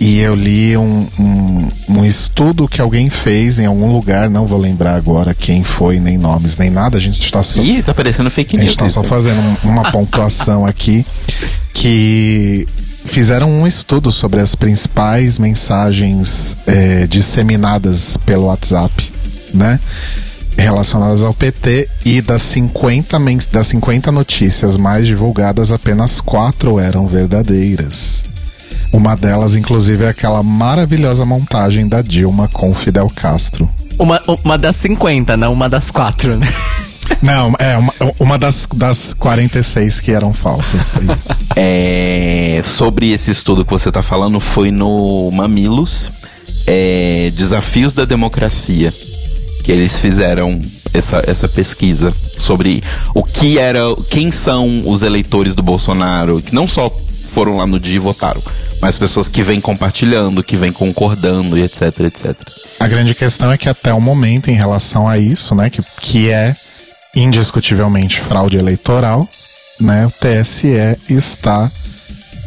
E 0.00 0.18
eu 0.18 0.34
li 0.34 0.76
um, 0.76 1.06
um, 1.18 1.68
um 1.90 2.04
estudo 2.04 2.66
que 2.68 2.80
alguém 2.80 3.08
fez 3.08 3.58
em 3.60 3.66
algum 3.66 3.90
lugar, 3.92 4.28
não 4.28 4.46
vou 4.46 4.58
lembrar 4.58 4.94
agora 4.94 5.32
quem 5.34 5.62
foi, 5.62 6.00
nem 6.00 6.18
nomes, 6.18 6.56
nem 6.58 6.70
nada, 6.70 6.96
a 6.96 7.00
gente 7.00 7.20
está 7.24 7.42
só. 7.42 7.60
Ih, 7.62 7.82
tá 7.82 7.94
parecendo 7.94 8.28
fake 8.30 8.56
A 8.56 8.58
news. 8.60 8.72
gente 8.72 8.78
tá 8.80 8.88
só 8.88 9.02
fazendo 9.04 9.38
um- 9.40 9.70
uma 9.70 9.90
pontuação 9.92 10.66
aqui 10.66 11.04
que 11.72 12.66
fizeram 13.04 13.50
um 13.50 13.66
estudo 13.66 14.10
sobre 14.10 14.40
as 14.40 14.54
principais 14.54 15.38
mensagens 15.38 16.56
eh, 16.66 17.06
disseminadas 17.08 18.16
pelo 18.26 18.46
WhatsApp, 18.46 19.12
né? 19.54 19.78
Relacionadas 20.58 21.22
ao 21.22 21.34
PT 21.34 21.88
e 22.04 22.20
das 22.22 22.40
50, 22.42 23.18
mens- 23.18 23.46
das 23.46 23.66
50 23.66 24.10
notícias 24.10 24.76
mais 24.76 25.06
divulgadas, 25.06 25.70
apenas 25.70 26.20
quatro 26.20 26.78
eram 26.78 27.06
verdadeiras. 27.06 28.24
Uma 28.92 29.14
delas, 29.14 29.54
inclusive, 29.54 30.04
é 30.04 30.08
aquela 30.08 30.42
maravilhosa 30.42 31.26
montagem 31.26 31.86
da 31.86 32.00
Dilma 32.00 32.48
com 32.48 32.72
Fidel 32.74 33.10
Castro. 33.14 33.68
Uma, 33.98 34.20
uma 34.44 34.56
das 34.56 34.76
50, 34.76 35.36
não 35.36 35.52
uma 35.52 35.68
das 35.68 35.90
quatro, 35.90 36.36
né? 36.38 36.46
Não, 37.22 37.52
é 37.58 37.76
uma, 37.76 37.92
uma 38.18 38.38
das, 38.38 38.66
das 38.74 39.14
46 39.14 40.00
que 40.00 40.10
eram 40.10 40.32
falsas. 40.32 40.94
Isso. 40.96 41.36
É, 41.58 42.60
sobre 42.62 43.12
esse 43.12 43.30
estudo 43.30 43.64
que 43.64 43.70
você 43.70 43.90
tá 43.92 44.02
falando, 44.02 44.38
foi 44.40 44.70
no 44.70 45.30
Mamilos 45.30 46.10
é, 46.66 47.32
Desafios 47.36 47.92
da 47.94 48.04
Democracia. 48.04 48.92
Que 49.66 49.72
eles 49.72 49.98
fizeram 49.98 50.60
essa, 50.94 51.24
essa 51.26 51.48
pesquisa 51.48 52.14
sobre 52.36 52.82
o 53.12 53.24
que 53.24 53.58
era. 53.58 53.80
Quem 54.08 54.30
são 54.30 54.88
os 54.88 55.02
eleitores 55.02 55.56
do 55.56 55.62
Bolsonaro, 55.62 56.40
que 56.40 56.54
não 56.54 56.68
só 56.68 56.88
foram 57.26 57.56
lá 57.56 57.66
no 57.66 57.80
dia 57.80 57.96
e 57.96 57.98
votaram, 57.98 58.40
mas 58.80 58.96
pessoas 58.96 59.28
que 59.28 59.42
vêm 59.42 59.60
compartilhando, 59.60 60.42
que 60.42 60.56
vêm 60.56 60.72
concordando 60.72 61.58
e 61.58 61.62
etc, 61.62 62.00
etc. 62.00 62.34
A 62.78 62.86
grande 62.86 63.12
questão 63.12 63.50
é 63.50 63.58
que 63.58 63.68
até 63.68 63.92
o 63.92 64.00
momento, 64.00 64.50
em 64.50 64.54
relação 64.54 65.08
a 65.08 65.18
isso, 65.18 65.52
né, 65.54 65.68
que, 65.68 65.82
que 66.00 66.30
é 66.30 66.54
indiscutivelmente 67.14 68.20
fraude 68.20 68.56
eleitoral, 68.56 69.28
né, 69.80 70.06
o 70.06 70.10
TSE 70.10 70.68
está 71.10 71.70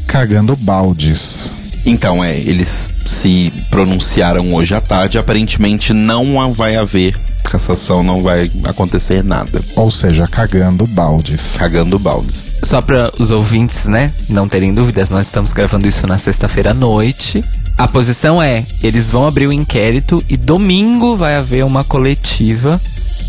cagando 0.07 0.55
baldes. 0.55 1.51
Então, 1.89 2.23
é, 2.23 2.37
eles 2.37 2.91
se 3.07 3.51
pronunciaram 3.71 4.53
hoje 4.53 4.75
à 4.75 4.79
tarde. 4.79 5.17
Aparentemente 5.17 5.91
não 5.91 6.53
vai 6.53 6.75
haver 6.75 7.17
cassação, 7.43 8.03
não 8.03 8.21
vai 8.21 8.51
acontecer 8.63 9.23
nada. 9.23 9.59
Ou 9.75 9.89
seja, 9.89 10.27
cagando 10.27 10.85
baldes. 10.85 11.55
Cagando 11.57 11.97
baldes. 11.97 12.51
Só 12.63 12.79
para 12.79 13.11
os 13.17 13.31
ouvintes, 13.31 13.87
né, 13.87 14.13
não 14.29 14.47
terem 14.47 14.71
dúvidas, 14.71 15.09
nós 15.09 15.25
estamos 15.25 15.51
gravando 15.51 15.87
isso 15.87 16.05
na 16.05 16.19
sexta-feira 16.19 16.69
à 16.69 16.73
noite. 16.75 17.43
A 17.75 17.87
posição 17.87 18.39
é, 18.39 18.67
eles 18.83 19.09
vão 19.09 19.25
abrir 19.25 19.47
o 19.47 19.53
inquérito 19.53 20.23
e 20.29 20.37
domingo 20.37 21.17
vai 21.17 21.37
haver 21.37 21.65
uma 21.65 21.83
coletiva 21.83 22.79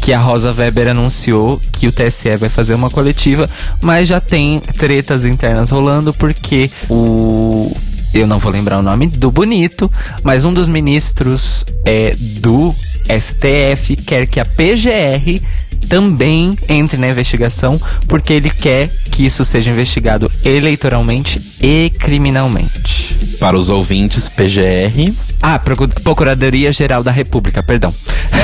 que 0.02 0.12
a 0.12 0.18
Rosa 0.18 0.52
Weber 0.52 0.88
anunciou 0.88 1.60
que 1.72 1.86
o 1.86 1.92
TSE 1.92 2.36
vai 2.36 2.48
fazer 2.48 2.74
uma 2.74 2.90
coletiva, 2.90 3.48
mas 3.80 4.08
já 4.08 4.20
tem 4.20 4.60
tretas 4.60 5.24
internas 5.24 5.70
rolando 5.70 6.12
porque 6.12 6.70
o 6.88 7.74
eu 8.12 8.26
não 8.26 8.38
vou 8.38 8.52
lembrar 8.52 8.78
o 8.78 8.82
nome 8.82 9.06
do 9.06 9.30
bonito, 9.30 9.90
mas 10.22 10.44
um 10.44 10.52
dos 10.52 10.68
ministros 10.68 11.64
é 11.84 12.14
do 12.40 12.74
STF 13.08 13.96
quer 13.96 14.26
que 14.26 14.40
a 14.40 14.44
PGR 14.44 15.40
também 15.88 16.56
entre 16.68 16.96
na 16.98 17.08
investigação, 17.08 17.80
porque 18.06 18.32
ele 18.32 18.50
quer 18.50 18.88
que 19.10 19.24
isso 19.24 19.44
seja 19.44 19.70
investigado 19.70 20.30
eleitoralmente 20.44 21.40
e 21.62 21.90
criminalmente. 21.90 23.16
Para 23.38 23.56
os 23.58 23.70
ouvintes, 23.70 24.28
PGR. 24.28 25.12
Ah, 25.42 25.58
Procu- 25.58 25.88
Procuradoria 26.02 26.70
Geral 26.72 27.02
da 27.02 27.10
República, 27.10 27.62
perdão. 27.62 27.92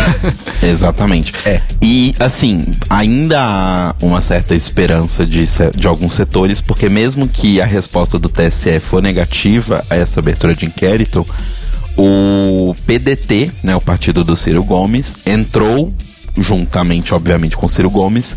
Exatamente. 0.63 1.33
É. 1.45 1.61
E, 1.83 2.15
assim, 2.19 2.65
ainda 2.89 3.41
há 3.43 3.95
uma 4.01 4.21
certa 4.21 4.55
esperança 4.55 5.27
de, 5.27 5.45
de 5.77 5.87
alguns 5.87 6.15
setores, 6.15 6.61
porque 6.63 6.89
mesmo 6.89 7.29
que 7.29 7.61
a 7.61 7.67
resposta 7.67 8.19
do 8.19 8.29
TSE 8.29 8.81
for 8.81 9.03
negativa 9.03 9.85
a 9.91 9.97
essa 9.97 10.21
abertura 10.21 10.55
de 10.55 10.67
inquérito, 10.67 11.27
o 11.97 12.75
PDT, 12.87 13.51
né, 13.63 13.75
o 13.77 13.81
partido 13.81 14.23
do 14.25 14.37
Ciro 14.37 14.63
Gomes, 14.65 15.17
entrou, 15.27 15.93
juntamente, 16.39 17.15
obviamente, 17.15 17.57
com 17.57 17.69
Ciro 17.69 17.91
Gomes, 17.91 18.37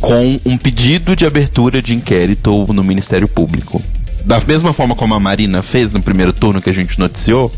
com 0.00 0.40
um 0.44 0.56
pedido 0.56 1.14
de 1.14 1.26
abertura 1.26 1.82
de 1.82 1.94
inquérito 1.94 2.72
no 2.72 2.82
Ministério 2.82 3.28
Público. 3.28 3.82
Da 4.24 4.40
mesma 4.40 4.72
forma 4.72 4.94
como 4.94 5.14
a 5.14 5.20
Marina 5.20 5.62
fez 5.62 5.92
no 5.92 6.02
primeiro 6.02 6.32
turno 6.32 6.60
que 6.60 6.70
a 6.70 6.72
gente 6.72 6.98
noticiou, 6.98 7.52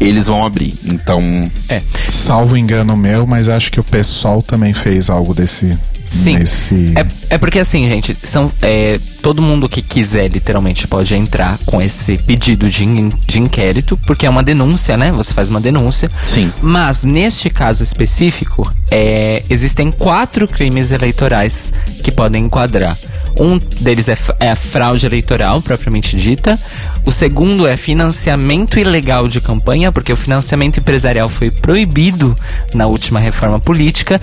eles 0.00 0.26
vão 0.26 0.44
abrir. 0.44 0.74
Então, 0.86 1.20
É. 1.68 1.82
Salvo 2.08 2.56
engano 2.56 2.96
meu, 2.96 3.26
mas 3.26 3.48
acho 3.48 3.70
que 3.70 3.80
o 3.80 3.84
PSOL 3.84 4.42
também 4.42 4.72
fez 4.72 5.10
algo 5.10 5.34
desse, 5.34 5.76
Sim. 6.10 6.38
nesse. 6.38 6.74
É, 6.96 7.34
é 7.34 7.38
porque 7.38 7.58
assim, 7.58 7.86
gente, 7.88 8.14
são, 8.24 8.50
é, 8.60 8.98
todo 9.22 9.40
mundo 9.40 9.68
que 9.68 9.80
quiser, 9.80 10.28
literalmente, 10.28 10.86
pode 10.88 11.14
entrar 11.14 11.58
com 11.64 11.80
esse 11.80 12.18
pedido 12.18 12.68
de, 12.68 12.84
in- 12.84 13.12
de 13.26 13.38
inquérito, 13.40 13.96
porque 14.06 14.26
é 14.26 14.30
uma 14.30 14.42
denúncia, 14.42 14.96
né? 14.96 15.12
Você 15.12 15.32
faz 15.32 15.48
uma 15.48 15.60
denúncia. 15.60 16.10
Sim. 16.24 16.50
Mas, 16.60 17.04
neste 17.04 17.48
caso 17.48 17.82
específico, 17.82 18.70
é, 18.90 19.42
existem 19.48 19.90
quatro 19.90 20.46
crimes 20.48 20.90
eleitorais 20.90 21.72
que 22.02 22.10
podem 22.10 22.44
enquadrar. 22.46 22.96
Um 23.38 23.58
deles 23.58 24.08
é, 24.08 24.18
é 24.40 24.50
a 24.50 24.56
fraude 24.56 25.06
eleitoral, 25.06 25.62
propriamente 25.62 26.16
dita. 26.16 26.58
O 27.06 27.12
segundo 27.12 27.66
é 27.66 27.76
financiamento 27.76 28.78
ilegal 28.78 29.28
de 29.28 29.40
campanha, 29.40 29.92
porque 29.92 30.12
o 30.12 30.16
financiamento 30.16 30.78
empresarial 30.80 31.28
foi 31.28 31.50
proibido 31.50 32.36
na 32.74 32.86
última 32.86 33.20
reforma 33.20 33.60
política. 33.60 34.20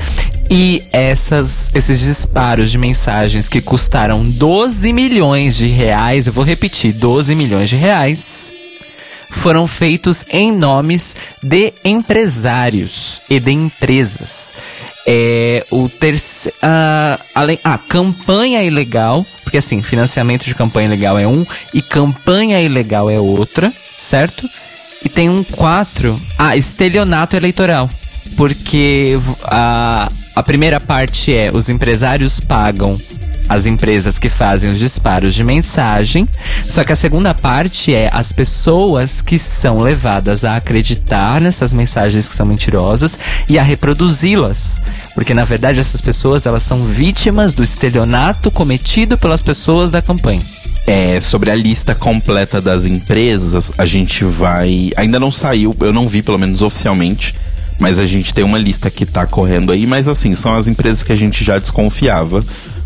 E 0.50 0.84
essas, 0.92 1.72
esses 1.78 2.00
disparos 2.00 2.72
de 2.72 2.78
mensagens 2.78 3.48
que 3.48 3.62
custaram 3.62 4.24
12 4.24 4.92
milhões 4.92 5.56
de 5.56 5.68
reais, 5.68 6.26
eu 6.26 6.34
vou 6.34 6.44
repetir, 6.44 6.92
12 6.92 7.36
milhões 7.36 7.70
de 7.70 7.76
reais, 7.76 8.52
foram 9.30 9.68
feitos 9.68 10.26
em 10.32 10.52
nomes 10.52 11.16
de 11.44 11.72
empresários 11.86 13.22
e 13.30 13.40
de 13.40 13.52
empresas. 13.52 14.56
É, 15.06 15.66
o 15.70 15.88
terceiro. 15.88 16.58
além, 17.36 17.60
ah, 17.64 17.78
campanha 17.78 18.64
ilegal, 18.64 19.24
porque 19.44 19.58
assim, 19.58 19.84
financiamento 19.84 20.46
de 20.46 20.56
campanha 20.56 20.88
ilegal 20.88 21.20
é 21.20 21.28
um 21.28 21.46
e 21.76 21.82
campanha 21.82 22.60
ilegal 22.60 23.08
é 23.08 23.20
outra, 23.20 23.72
certo? 23.98 24.50
E 25.06 25.10
tem 25.10 25.30
um 25.30 25.44
quatro. 25.44 26.20
Ah, 26.40 26.58
estelionato 26.58 27.38
eleitoral. 27.38 27.88
Porque 28.36 29.18
a, 29.44 30.12
a 30.38 30.44
primeira 30.44 30.80
parte 30.80 31.34
é 31.34 31.50
os 31.52 31.68
empresários 31.68 32.40
pagam 32.40 32.96
as 33.50 33.66
empresas 33.66 34.20
que 34.20 34.30
fazem 34.30 34.70
os 34.70 34.78
disparos 34.78 35.34
de 35.34 35.44
mensagem. 35.44 36.30
Só 36.64 36.84
que 36.84 36.94
a 36.94 36.96
segunda 36.96 37.34
parte 37.34 37.92
é 37.92 38.08
as 38.14 38.32
pessoas 38.32 39.20
que 39.20 39.40
são 39.40 39.80
levadas 39.80 40.46
a 40.46 40.56
acreditar 40.58 41.42
nessas 41.42 41.74
mensagens 41.74 42.30
que 42.30 42.36
são 42.36 42.46
mentirosas 42.46 43.18
e 43.50 43.58
a 43.58 43.64
reproduzi-las. 43.64 44.80
Porque 45.16 45.34
na 45.34 45.44
verdade 45.44 45.80
essas 45.80 46.02
pessoas 46.02 46.46
elas 46.46 46.62
são 46.62 46.84
vítimas 46.84 47.56
do 47.56 47.64
estelionato 47.64 48.52
cometido 48.52 49.18
pelas 49.18 49.42
pessoas 49.42 49.90
da 49.90 50.04
campanha. 50.04 50.44
É, 50.86 51.20
sobre 51.20 51.50
a 51.50 51.56
lista 51.56 51.96
completa 51.96 52.62
das 52.62 52.86
empresas, 52.86 53.72
a 53.76 53.88
gente 53.88 54.24
vai. 54.24 54.92
Ainda 54.96 55.20
não 55.20 55.32
saiu, 55.32 55.76
eu 55.80 55.92
não 55.92 56.08
vi, 56.08 56.22
pelo 56.22 56.38
menos 56.38 56.62
oficialmente. 56.62 57.34
Mas 57.80 58.00
a 58.00 58.06
gente 58.06 58.34
tem 58.34 58.44
uma 58.44 58.58
lista 58.58 58.90
que 58.90 59.06
tá 59.06 59.26
correndo 59.26 59.72
aí, 59.72 59.86
mas 59.86 60.08
assim, 60.08 60.34
são 60.34 60.56
as 60.56 60.68
empresas 60.68 61.04
que 61.04 61.12
a 61.12 61.16
gente 61.16 61.44
já 61.44 61.60
desconfiava, 61.60 62.44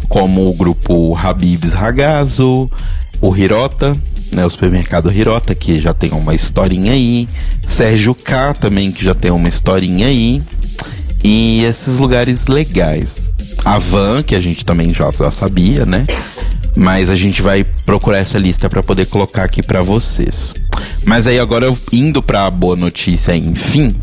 como 0.07 0.49
o 0.49 0.53
grupo 0.53 1.15
Habibs 1.15 1.73
Ragazo, 1.73 2.69
o 3.21 3.35
Hirota, 3.35 3.95
né, 4.31 4.45
o 4.45 4.49
supermercado 4.49 5.11
Hirota, 5.11 5.55
que 5.55 5.79
já 5.79 5.93
tem 5.93 6.11
uma 6.11 6.33
historinha 6.33 6.93
aí, 6.93 7.27
Sérgio 7.65 8.15
K 8.15 8.53
também, 8.53 8.91
que 8.91 9.03
já 9.03 9.13
tem 9.13 9.31
uma 9.31 9.47
historinha 9.47 10.07
aí, 10.07 10.41
e 11.23 11.63
esses 11.63 11.97
lugares 11.97 12.47
legais. 12.47 13.29
A 13.63 13.77
Van, 13.77 14.23
que 14.23 14.35
a 14.35 14.39
gente 14.39 14.65
também 14.65 14.93
já, 14.93 15.09
já 15.11 15.29
sabia, 15.29 15.85
né? 15.85 16.07
Mas 16.75 17.09
a 17.09 17.15
gente 17.15 17.41
vai 17.41 17.63
procurar 17.63 18.19
essa 18.19 18.39
lista 18.39 18.69
para 18.69 18.81
poder 18.81 19.05
colocar 19.05 19.43
aqui 19.43 19.61
para 19.61 19.81
vocês. 19.81 20.53
Mas 21.05 21.27
aí 21.27 21.37
agora 21.37 21.71
indo 21.91 22.23
para 22.23 22.45
a 22.45 22.51
boa 22.51 22.75
notícia, 22.75 23.35
enfim, 23.35 23.95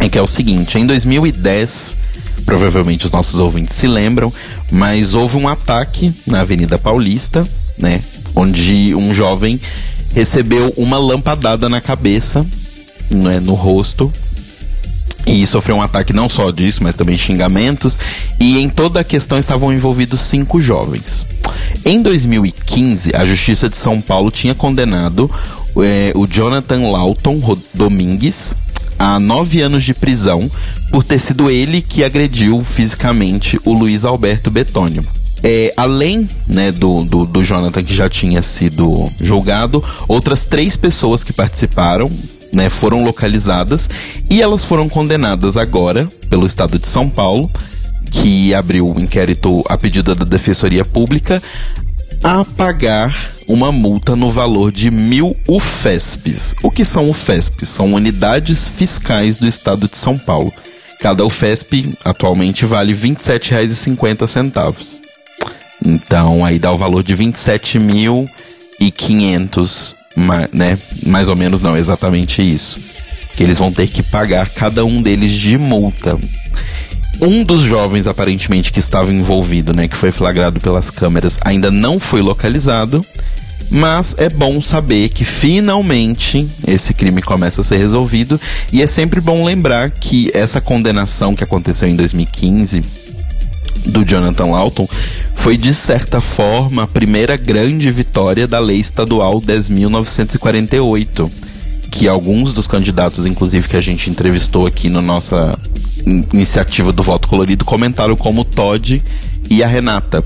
é 0.00 0.08
que 0.08 0.18
é 0.18 0.22
o 0.22 0.26
seguinte, 0.26 0.78
em 0.78 0.86
2010, 0.86 1.96
provavelmente 2.44 3.06
os 3.06 3.12
nossos 3.12 3.38
ouvintes 3.40 3.76
se 3.76 3.86
lembram, 3.86 4.32
mas 4.70 5.14
houve 5.14 5.36
um 5.36 5.48
ataque 5.48 6.12
na 6.26 6.40
Avenida 6.40 6.78
Paulista, 6.78 7.46
né, 7.78 8.00
onde 8.34 8.94
um 8.94 9.14
jovem 9.14 9.60
recebeu 10.12 10.72
uma 10.76 10.98
lampadada 10.98 11.68
na 11.68 11.80
cabeça, 11.80 12.44
né, 13.10 13.40
no 13.40 13.54
rosto, 13.54 14.12
e 15.26 15.46
sofreu 15.46 15.76
um 15.76 15.82
ataque 15.82 16.12
não 16.12 16.28
só 16.28 16.50
disso, 16.50 16.82
mas 16.82 16.96
também 16.96 17.16
xingamentos. 17.16 17.98
E 18.38 18.58
em 18.58 18.68
toda 18.68 19.00
a 19.00 19.04
questão 19.04 19.38
estavam 19.38 19.72
envolvidos 19.72 20.20
cinco 20.20 20.60
jovens. 20.60 21.24
Em 21.84 22.02
2015, 22.02 23.12
a 23.14 23.24
Justiça 23.24 23.68
de 23.68 23.76
São 23.76 24.02
Paulo 24.02 24.30
tinha 24.30 24.54
condenado 24.54 25.30
eh, 25.78 26.12
o 26.14 26.26
Jonathan 26.26 26.90
Lawton 26.90 27.58
Domingues 27.72 28.54
a 28.98 29.18
nove 29.18 29.60
anos 29.60 29.84
de 29.84 29.94
prisão 29.94 30.50
por 30.90 31.02
ter 31.04 31.18
sido 31.18 31.50
ele 31.50 31.82
que 31.82 32.04
agrediu 32.04 32.62
fisicamente 32.62 33.58
o 33.64 33.72
Luiz 33.72 34.04
Alberto 34.04 34.50
Betônio. 34.50 35.04
É, 35.42 35.74
além 35.76 36.28
né, 36.46 36.72
do, 36.72 37.04
do, 37.04 37.26
do 37.26 37.44
Jonathan 37.44 37.82
que 37.82 37.94
já 37.94 38.08
tinha 38.08 38.40
sido 38.40 39.10
julgado, 39.20 39.84
outras 40.08 40.44
três 40.46 40.76
pessoas 40.76 41.22
que 41.22 41.34
participaram 41.34 42.10
né, 42.50 42.70
foram 42.70 43.04
localizadas 43.04 43.90
e 44.30 44.40
elas 44.40 44.64
foram 44.64 44.88
condenadas 44.88 45.56
agora 45.56 46.08
pelo 46.30 46.46
Estado 46.46 46.78
de 46.78 46.88
São 46.88 47.10
Paulo, 47.10 47.50
que 48.10 48.54
abriu 48.54 48.88
o 48.88 49.00
inquérito 49.00 49.62
a 49.68 49.76
pedido 49.76 50.14
da 50.14 50.24
Defensoria 50.24 50.84
Pública, 50.84 51.42
a 52.22 52.44
pagar 52.44 53.14
uma 53.46 53.70
multa 53.72 54.16
no 54.16 54.30
valor 54.30 54.72
de 54.72 54.90
mil 54.90 55.36
UFESPs. 55.46 56.56
O 56.62 56.70
que 56.70 56.84
são 56.84 57.10
UFESPs? 57.10 57.68
São 57.68 57.92
unidades 57.92 58.66
fiscais 58.68 59.36
do 59.36 59.46
Estado 59.46 59.88
de 59.88 59.96
São 59.96 60.16
Paulo. 60.18 60.52
Cada 61.00 61.24
UFESP 61.26 61.92
atualmente 62.04 62.64
vale 62.64 62.92
R$ 62.94 62.98
27,50. 63.10 64.74
Então 65.84 66.44
aí 66.44 66.58
dá 66.58 66.72
o 66.72 66.78
valor 66.78 67.02
de 67.02 67.14
27.500, 67.16 69.94
ma- 70.16 70.48
né? 70.52 70.78
Mais 71.06 71.28
ou 71.28 71.36
menos 71.36 71.60
não, 71.60 71.76
exatamente 71.76 72.40
isso. 72.42 72.78
Que 73.36 73.42
eles 73.42 73.58
vão 73.58 73.72
ter 73.72 73.88
que 73.88 74.02
pagar 74.02 74.48
cada 74.50 74.84
um 74.84 75.02
deles 75.02 75.32
de 75.32 75.58
multa. 75.58 76.18
Um 77.20 77.44
dos 77.44 77.62
jovens 77.62 78.06
aparentemente 78.06 78.72
que 78.72 78.78
estava 78.78 79.12
envolvido, 79.12 79.72
né, 79.72 79.88
que 79.88 79.96
foi 79.96 80.10
flagrado 80.10 80.60
pelas 80.60 80.90
câmeras, 80.90 81.38
ainda 81.42 81.70
não 81.70 81.98
foi 81.98 82.20
localizado. 82.20 83.04
Mas 83.70 84.14
é 84.18 84.28
bom 84.28 84.60
saber 84.60 85.08
que 85.08 85.24
finalmente 85.24 86.46
esse 86.66 86.92
crime 86.92 87.22
começa 87.22 87.62
a 87.62 87.64
ser 87.64 87.78
resolvido 87.78 88.38
e 88.70 88.82
é 88.82 88.86
sempre 88.86 89.20
bom 89.22 89.42
lembrar 89.42 89.90
que 89.90 90.30
essa 90.34 90.60
condenação 90.60 91.34
que 91.34 91.42
aconteceu 91.42 91.88
em 91.88 91.96
2015 91.96 92.84
do 93.86 94.04
Jonathan 94.04 94.46
Lawton 94.46 94.86
foi 95.34 95.56
de 95.56 95.74
certa 95.74 96.20
forma 96.20 96.84
a 96.84 96.86
primeira 96.86 97.36
grande 97.36 97.90
vitória 97.90 98.46
da 98.46 98.58
lei 98.58 98.78
estadual 98.78 99.40
10.948, 99.40 101.30
que 101.90 102.08
alguns 102.08 102.52
dos 102.52 102.66
candidatos, 102.66 103.26
inclusive 103.26 103.68
que 103.68 103.76
a 103.76 103.80
gente 103.80 104.10
entrevistou 104.10 104.66
aqui 104.66 104.88
na 104.88 105.02
nossa 105.02 105.58
iniciativa 106.06 106.92
do 106.92 107.02
voto 107.02 107.28
colorido, 107.28 107.64
comentaram 107.64 108.16
como 108.16 108.42
o 108.42 108.44
Todd 108.44 109.02
e 109.48 109.62
a 109.62 109.66
Renata, 109.66 110.22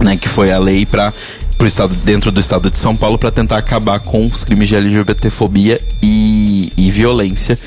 né, 0.00 0.16
que 0.16 0.28
foi 0.28 0.52
a 0.52 0.58
lei 0.58 0.84
para 0.84 1.12
pro 1.56 1.66
estado 1.66 1.94
dentro 2.04 2.30
do 2.30 2.38
estado 2.38 2.70
de 2.70 2.78
São 2.78 2.94
Paulo 2.94 3.18
para 3.18 3.30
tentar 3.30 3.56
acabar 3.56 3.98
com 4.00 4.26
os 4.26 4.44
crimes 4.44 4.68
de 4.68 4.76
LGBTfobia 4.76 5.80
e, 6.02 6.70
e 6.76 6.90
violência, 6.90 7.58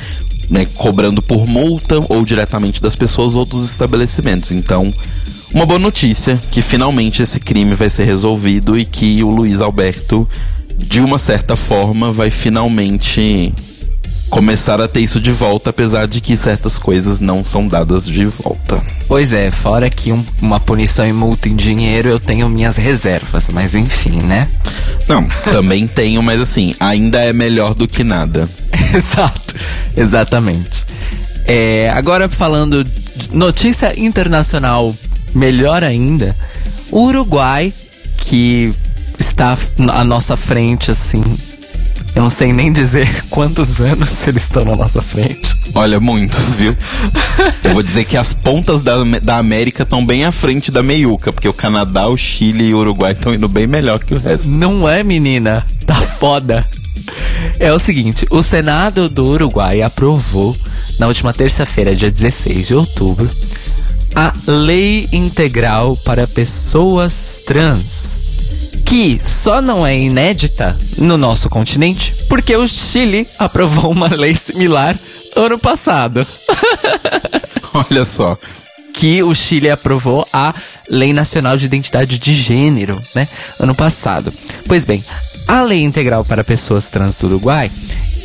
né, 0.49 0.67
cobrando 0.75 1.21
por 1.21 1.47
multa 1.47 1.99
ou 2.07 2.23
diretamente 2.23 2.81
das 2.81 2.95
pessoas 2.95 3.35
ou 3.35 3.45
dos 3.45 3.63
estabelecimentos. 3.63 4.51
Então, 4.51 4.93
uma 5.53 5.65
boa 5.65 5.79
notícia 5.79 6.39
que 6.51 6.61
finalmente 6.61 7.23
esse 7.23 7.39
crime 7.39 7.73
vai 7.73 7.89
ser 7.89 8.03
resolvido 8.03 8.77
e 8.77 8.85
que 8.85 9.23
o 9.23 9.29
Luiz 9.29 9.59
Alberto, 9.59 10.29
de 10.77 11.01
uma 11.01 11.17
certa 11.17 11.55
forma, 11.55 12.11
vai 12.11 12.29
finalmente 12.29 13.51
começar 14.29 14.79
a 14.79 14.87
ter 14.87 15.01
isso 15.01 15.19
de 15.19 15.31
volta, 15.31 15.69
apesar 15.71 16.07
de 16.07 16.21
que 16.21 16.37
certas 16.37 16.77
coisas 16.77 17.19
não 17.19 17.43
são 17.43 17.67
dadas 17.67 18.05
de 18.05 18.25
volta. 18.25 18.81
Pois 19.07 19.33
é, 19.33 19.49
fora 19.51 19.89
que 19.89 20.11
um- 20.11 20.23
uma 20.41 20.59
punição 20.59 21.05
e 21.07 21.11
multa 21.11 21.49
em 21.49 21.55
dinheiro, 21.55 22.07
eu 22.09 22.19
tenho 22.19 22.47
minhas 22.47 22.77
reservas, 22.77 23.49
mas 23.49 23.73
enfim, 23.75 24.21
né? 24.21 24.47
Não, 25.07 25.23
também 25.51 25.87
tenho, 25.87 26.21
mas 26.21 26.39
assim, 26.39 26.75
ainda 26.79 27.19
é 27.23 27.33
melhor 27.33 27.73
do 27.73 27.87
que 27.87 28.03
nada. 28.03 28.47
Exato, 28.93 29.55
exatamente. 29.97 30.83
É, 31.45 31.89
agora 31.89 32.29
falando 32.29 32.83
de 32.83 32.91
notícia 33.35 33.99
internacional, 33.99 34.93
melhor 35.33 35.83
ainda, 35.83 36.35
o 36.91 37.05
Uruguai, 37.05 37.73
que 38.17 38.71
está 39.19 39.57
à 39.91 40.03
nossa 40.03 40.35
frente, 40.37 40.91
assim. 40.91 41.23
Eu 42.15 42.23
não 42.23 42.29
sei 42.29 42.51
nem 42.51 42.71
dizer 42.71 43.07
quantos 43.29 43.79
anos 43.79 44.27
eles 44.27 44.43
estão 44.43 44.65
na 44.65 44.75
nossa 44.75 45.01
frente. 45.01 45.55
Olha, 45.73 45.99
muitos, 45.99 46.55
viu? 46.55 46.75
Eu 47.63 47.73
vou 47.73 47.83
dizer 47.83 48.05
que 48.05 48.17
as 48.17 48.33
pontas 48.33 48.81
da, 48.81 49.03
da 49.21 49.37
América 49.37 49.83
estão 49.83 50.05
bem 50.05 50.25
à 50.25 50.31
frente 50.31 50.71
da 50.71 50.81
meiuca, 50.81 51.31
porque 51.31 51.47
o 51.47 51.53
Canadá, 51.53 52.07
o 52.07 52.17
Chile 52.17 52.65
e 52.65 52.73
o 52.73 52.79
Uruguai 52.79 53.13
estão 53.13 53.33
indo 53.33 53.47
bem 53.47 53.67
melhor 53.67 53.99
que 53.99 54.13
o 54.13 54.19
resto. 54.19 54.49
Não 54.49 54.87
é, 54.89 55.03
menina? 55.03 55.65
Tá 55.85 55.95
foda. 55.95 56.67
É 57.59 57.71
o 57.71 57.79
seguinte, 57.79 58.25
o 58.29 58.41
Senado 58.41 59.09
do 59.09 59.25
Uruguai 59.25 59.81
aprovou, 59.81 60.55
na 60.97 61.07
última 61.07 61.33
terça-feira, 61.33 61.95
dia 61.95 62.11
16 62.11 62.67
de 62.67 62.75
outubro, 62.75 63.29
a 64.15 64.33
Lei 64.47 65.07
Integral 65.11 65.95
para 65.97 66.27
Pessoas 66.27 67.41
Trans, 67.45 68.17
que 68.89 69.21
só 69.23 69.61
não 69.61 69.85
é 69.85 69.95
inédita 69.95 70.75
no 70.97 71.15
nosso 71.15 71.47
continente 71.47 72.25
porque 72.27 72.55
o 72.55 72.67
Chile 72.67 73.27
aprovou 73.37 73.91
uma 73.91 74.07
lei 74.07 74.33
similar 74.33 74.97
ano 75.35 75.59
passado. 75.59 76.25
Olha 77.71 78.03
só. 78.03 78.35
que 78.91 79.21
o 79.21 79.35
Chile 79.35 79.69
aprovou 79.69 80.27
a 80.33 80.55
Lei 80.89 81.13
Nacional 81.13 81.55
de 81.55 81.67
Identidade 81.67 82.17
de 82.17 82.33
Gênero, 82.33 82.99
né, 83.13 83.27
ano 83.59 83.75
passado. 83.75 84.33
Pois 84.67 84.85
bem, 84.85 85.03
a 85.47 85.61
Lei 85.61 85.83
Integral 85.83 86.25
para 86.25 86.43
Pessoas 86.43 86.89
Trans 86.89 87.15
do 87.15 87.27
Uruguai, 87.27 87.71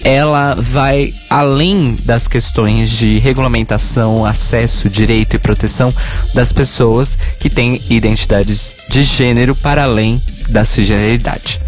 ela 0.05 0.55
vai 0.55 1.15
além 1.31 1.97
das 2.05 2.29
questões 2.29 2.91
de 2.91 3.19
regulamentação, 3.19 4.27
acesso, 4.27 4.91
direito 4.91 5.35
e 5.35 5.39
proteção 5.39 5.93
das 6.35 6.53
pessoas 6.53 7.19
que 7.41 7.49
têm 7.49 7.83
identidades 7.89 8.77
de 8.91 9.03
gênero 9.03 9.57
para 9.57 9.85
além 9.85 10.23
da 10.51 10.63
cisgeneridade. 10.63 11.59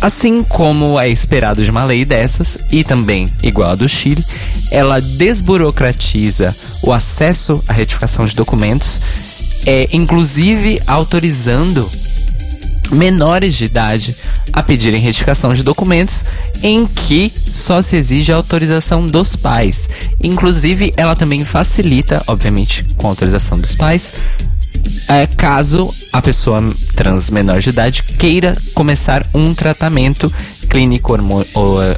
Assim 0.00 0.42
como 0.42 0.98
é 0.98 1.08
esperado 1.08 1.62
de 1.62 1.70
uma 1.70 1.84
lei 1.84 2.06
dessas, 2.06 2.58
e 2.72 2.82
também 2.82 3.30
igual 3.42 3.70
a 3.70 3.74
do 3.74 3.88
Chile, 3.88 4.24
ela 4.70 5.00
desburocratiza 5.00 6.56
o 6.82 6.92
acesso 6.92 7.62
à 7.68 7.72
retificação 7.72 8.24
de 8.24 8.34
documentos, 8.34 9.00
é, 9.66 9.88
inclusive 9.92 10.80
autorizando 10.86 11.90
menores 12.90 13.54
de 13.54 13.64
idade 13.64 14.14
a 14.52 14.62
pedirem 14.62 15.00
retificação 15.00 15.52
de 15.52 15.62
documentos 15.62 16.24
em 16.62 16.86
que 16.86 17.32
só 17.50 17.82
se 17.82 17.96
exige 17.96 18.32
a 18.32 18.36
autorização 18.36 19.06
dos 19.06 19.36
pais. 19.36 19.88
Inclusive, 20.22 20.92
ela 20.96 21.16
também 21.16 21.44
facilita, 21.44 22.22
obviamente, 22.26 22.84
com 22.96 23.06
a 23.06 23.10
autorização 23.10 23.58
dos 23.58 23.74
pais, 23.74 24.14
é, 25.08 25.26
caso 25.26 25.92
a 26.12 26.20
pessoa 26.20 26.62
trans 26.94 27.30
menor 27.30 27.60
de 27.60 27.70
idade 27.70 28.02
queira 28.02 28.56
começar 28.74 29.26
um 29.32 29.54
tratamento 29.54 30.32
clínico 30.68 31.16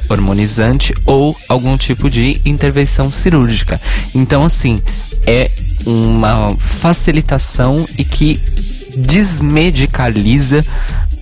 hormonizante 0.09 0.93
ou 1.05 1.35
algum 1.47 1.77
tipo 1.77 2.09
de 2.09 2.41
intervenção 2.45 3.11
cirúrgica. 3.11 3.79
Então, 4.13 4.43
assim, 4.43 4.81
é 5.25 5.51
uma 5.85 6.55
facilitação 6.59 7.85
e 7.97 8.03
que 8.03 8.39
desmedicaliza 8.97 10.65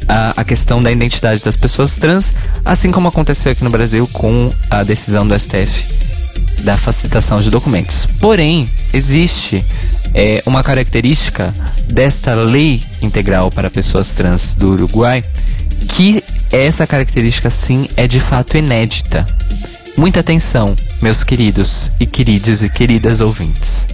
a, 0.08 0.44
questão 0.44 0.82
da 0.82 0.92
identidade 0.92 1.44
das 1.44 1.56
pessoas 1.56 1.96
trans, 1.96 2.34
assim 2.64 2.92
como 2.92 3.08
aconteceu 3.08 3.52
aqui 3.52 3.64
no 3.64 3.70
Brasil 3.70 4.08
com 4.14 4.52
a 4.70 4.84
decisão 4.84 5.28
do 5.28 5.38
STF 5.38 5.96
da 6.60 6.78
facilitação 6.78 7.40
de 7.40 7.50
documentos. 7.50 8.08
Porém, 8.20 8.70
existe 8.94 9.64
é, 10.14 10.42
uma 10.46 10.64
característica 10.64 11.54
desta 11.88 12.34
lei 12.34 12.82
integral 13.02 13.52
para 13.52 13.70
pessoas 13.70 14.12
trans 14.12 14.56
do 14.56 14.72
Uruguai 14.72 15.24
que 15.90 16.24
essa 16.52 16.88
característica 16.88 17.50
sim 17.50 17.88
é 17.96 18.08
de 18.08 18.20
fato 18.20 18.58
inédita. 18.58 19.26
Muita 19.98 20.20
atenção, 20.20 20.76
meus 21.02 21.24
queridos 21.24 21.92
e 22.00 22.06
queridas 22.06 22.64
e 22.64 22.70
queridas 22.70 23.22
ouvintes. 23.22 23.88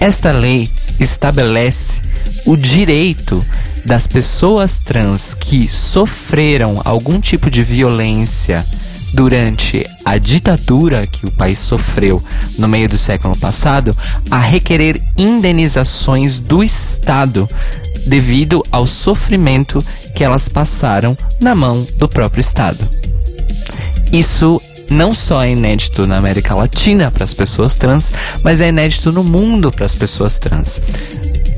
Esta 0.00 0.32
lei 0.32 0.70
estabelece 0.98 2.00
o 2.46 2.56
direito 2.56 3.44
das 3.84 4.06
pessoas 4.06 4.78
trans 4.78 5.34
que 5.34 5.68
sofreram 5.68 6.80
algum 6.84 7.20
tipo 7.20 7.50
de 7.50 7.62
violência 7.62 8.64
durante 9.12 9.86
a 10.04 10.16
ditadura 10.18 11.06
que 11.06 11.26
o 11.26 11.30
país 11.30 11.58
sofreu 11.58 12.22
no 12.58 12.66
meio 12.66 12.88
do 12.88 12.96
século 12.96 13.36
passado 13.36 13.96
a 14.30 14.38
requerer 14.38 15.02
indenizações 15.18 16.38
do 16.38 16.62
Estado 16.62 17.48
devido 18.06 18.64
ao 18.70 18.86
sofrimento 18.86 19.84
que 20.14 20.24
elas 20.24 20.48
passaram 20.48 21.16
na 21.40 21.54
mão 21.54 21.86
do 21.98 22.08
próprio 22.08 22.40
Estado. 22.40 22.88
Isso 24.12 24.60
não 24.90 25.14
só 25.14 25.42
é 25.42 25.50
inédito 25.50 26.06
na 26.06 26.16
América 26.16 26.54
Latina 26.54 27.10
para 27.10 27.24
as 27.24 27.34
pessoas 27.34 27.76
trans, 27.76 28.12
mas 28.42 28.60
é 28.60 28.68
inédito 28.68 29.12
no 29.12 29.24
mundo 29.24 29.70
para 29.70 29.86
as 29.86 29.94
pessoas 29.94 30.38
trans. 30.38 30.80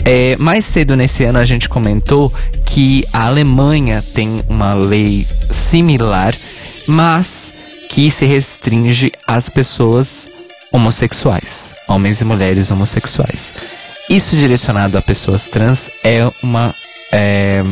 É, 0.04 0.36
mais 0.36 0.64
cedo 0.64 0.94
nesse 0.94 1.24
ano 1.24 1.38
a 1.38 1.44
gente 1.44 1.68
comentou 1.68 2.32
que 2.66 3.04
a 3.12 3.26
Alemanha 3.26 4.02
tem 4.14 4.42
uma 4.48 4.74
lei 4.74 5.26
similar 5.50 6.34
mas 6.86 7.52
que 7.88 8.10
se 8.10 8.26
restringe 8.26 9.12
às 9.26 9.48
pessoas 9.48 10.28
homossexuais, 10.72 11.74
homens 11.88 12.20
e 12.20 12.24
mulheres 12.24 12.70
homossexuais. 12.70 13.54
Isso 14.10 14.36
direcionado 14.36 14.98
a 14.98 15.02
pessoas 15.02 15.46
trans 15.46 15.90
é 16.02 16.28
uma 16.42 16.74
é, 17.12 17.62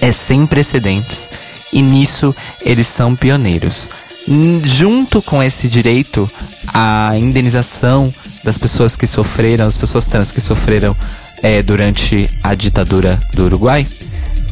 é 0.00 0.12
sem 0.12 0.46
precedentes 0.46 1.30
e 1.72 1.82
nisso 1.82 2.34
eles 2.64 2.86
são 2.86 3.14
pioneiros. 3.14 3.88
Junto 4.62 5.20
com 5.20 5.42
esse 5.42 5.68
direito 5.68 6.30
à 6.72 7.12
indenização 7.18 8.12
das 8.44 8.56
pessoas 8.56 8.94
que 8.94 9.06
sofreram, 9.06 9.66
as 9.66 9.76
pessoas 9.76 10.06
trans 10.06 10.30
que 10.30 10.40
sofreram 10.40 10.94
é, 11.42 11.62
durante 11.62 12.30
a 12.42 12.54
ditadura 12.54 13.18
do 13.34 13.44
Uruguai, 13.44 13.86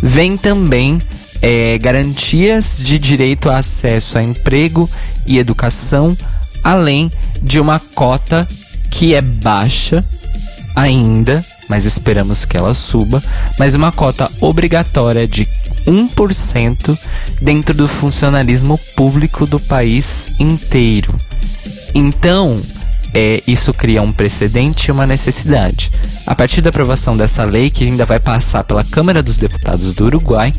vem 0.03 0.37
também 0.37 0.99
é, 1.41 1.79
garantias 1.79 2.79
de 2.83 2.99
direito 2.99 3.49
a 3.49 3.59
acesso 3.59 4.19
a 4.19 4.23
emprego 4.23 4.91
e 5.27 5.39
educação, 5.39 6.17
além 6.65 7.11
de 7.41 7.61
uma 7.61 7.79
cota 7.79 8.49
que 8.91 9.15
é 9.15 9.23
baixa 9.23 10.05
ainda, 10.75 11.45
mas 11.69 11.85
esperamos 11.85 12.45
que 12.45 12.57
ela 12.57 12.75
suba, 12.75 13.23
mas 13.59 13.75
uma 13.75 13.93
cota 13.93 14.31
obrigatória 14.41 15.27
de 15.27 15.45
1% 15.89 16.97
dentro 17.41 17.75
do 17.75 17.89
funcionalismo 17.89 18.79
público 18.95 19.47
do 19.47 19.59
país 19.59 20.29
inteiro. 20.39 21.15
Então, 21.95 22.61
é, 23.15 23.43
isso 23.47 23.73
cria 23.73 24.03
um 24.03 24.13
precedente 24.13 24.89
e 24.89 24.93
uma 24.93 25.07
necessidade. 25.07 25.91
A 26.27 26.35
partir 26.35 26.61
da 26.61 26.71
aprovação 26.71 27.17
dessa 27.17 27.45
lei, 27.45 27.71
que 27.71 27.85
ainda 27.85 28.05
vai 28.05 28.21
passar 28.21 28.63
pela 28.65 28.85
Câmara 28.85 29.23
dos 29.23 29.39
Deputados 29.39 29.95
do 29.95 30.05
Uruguai, 30.05 30.55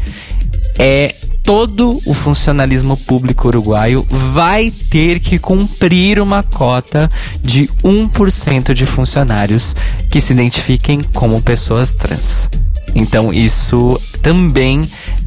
é 0.78 1.14
todo 1.44 2.00
o 2.06 2.14
funcionalismo 2.14 2.96
público 2.96 3.48
uruguaio 3.48 4.06
vai 4.10 4.72
ter 4.90 5.20
que 5.20 5.40
cumprir 5.40 6.20
uma 6.20 6.44
cota 6.44 7.10
de 7.42 7.68
1% 7.84 8.74
de 8.74 8.86
funcionários 8.86 9.76
que 10.10 10.22
se 10.22 10.34
identifiquem 10.34 11.02
como 11.14 11.42
pessoas 11.42 11.94
trans. 11.94 12.50
Então 12.96 13.34
isso 13.34 14.00
também 14.22 14.82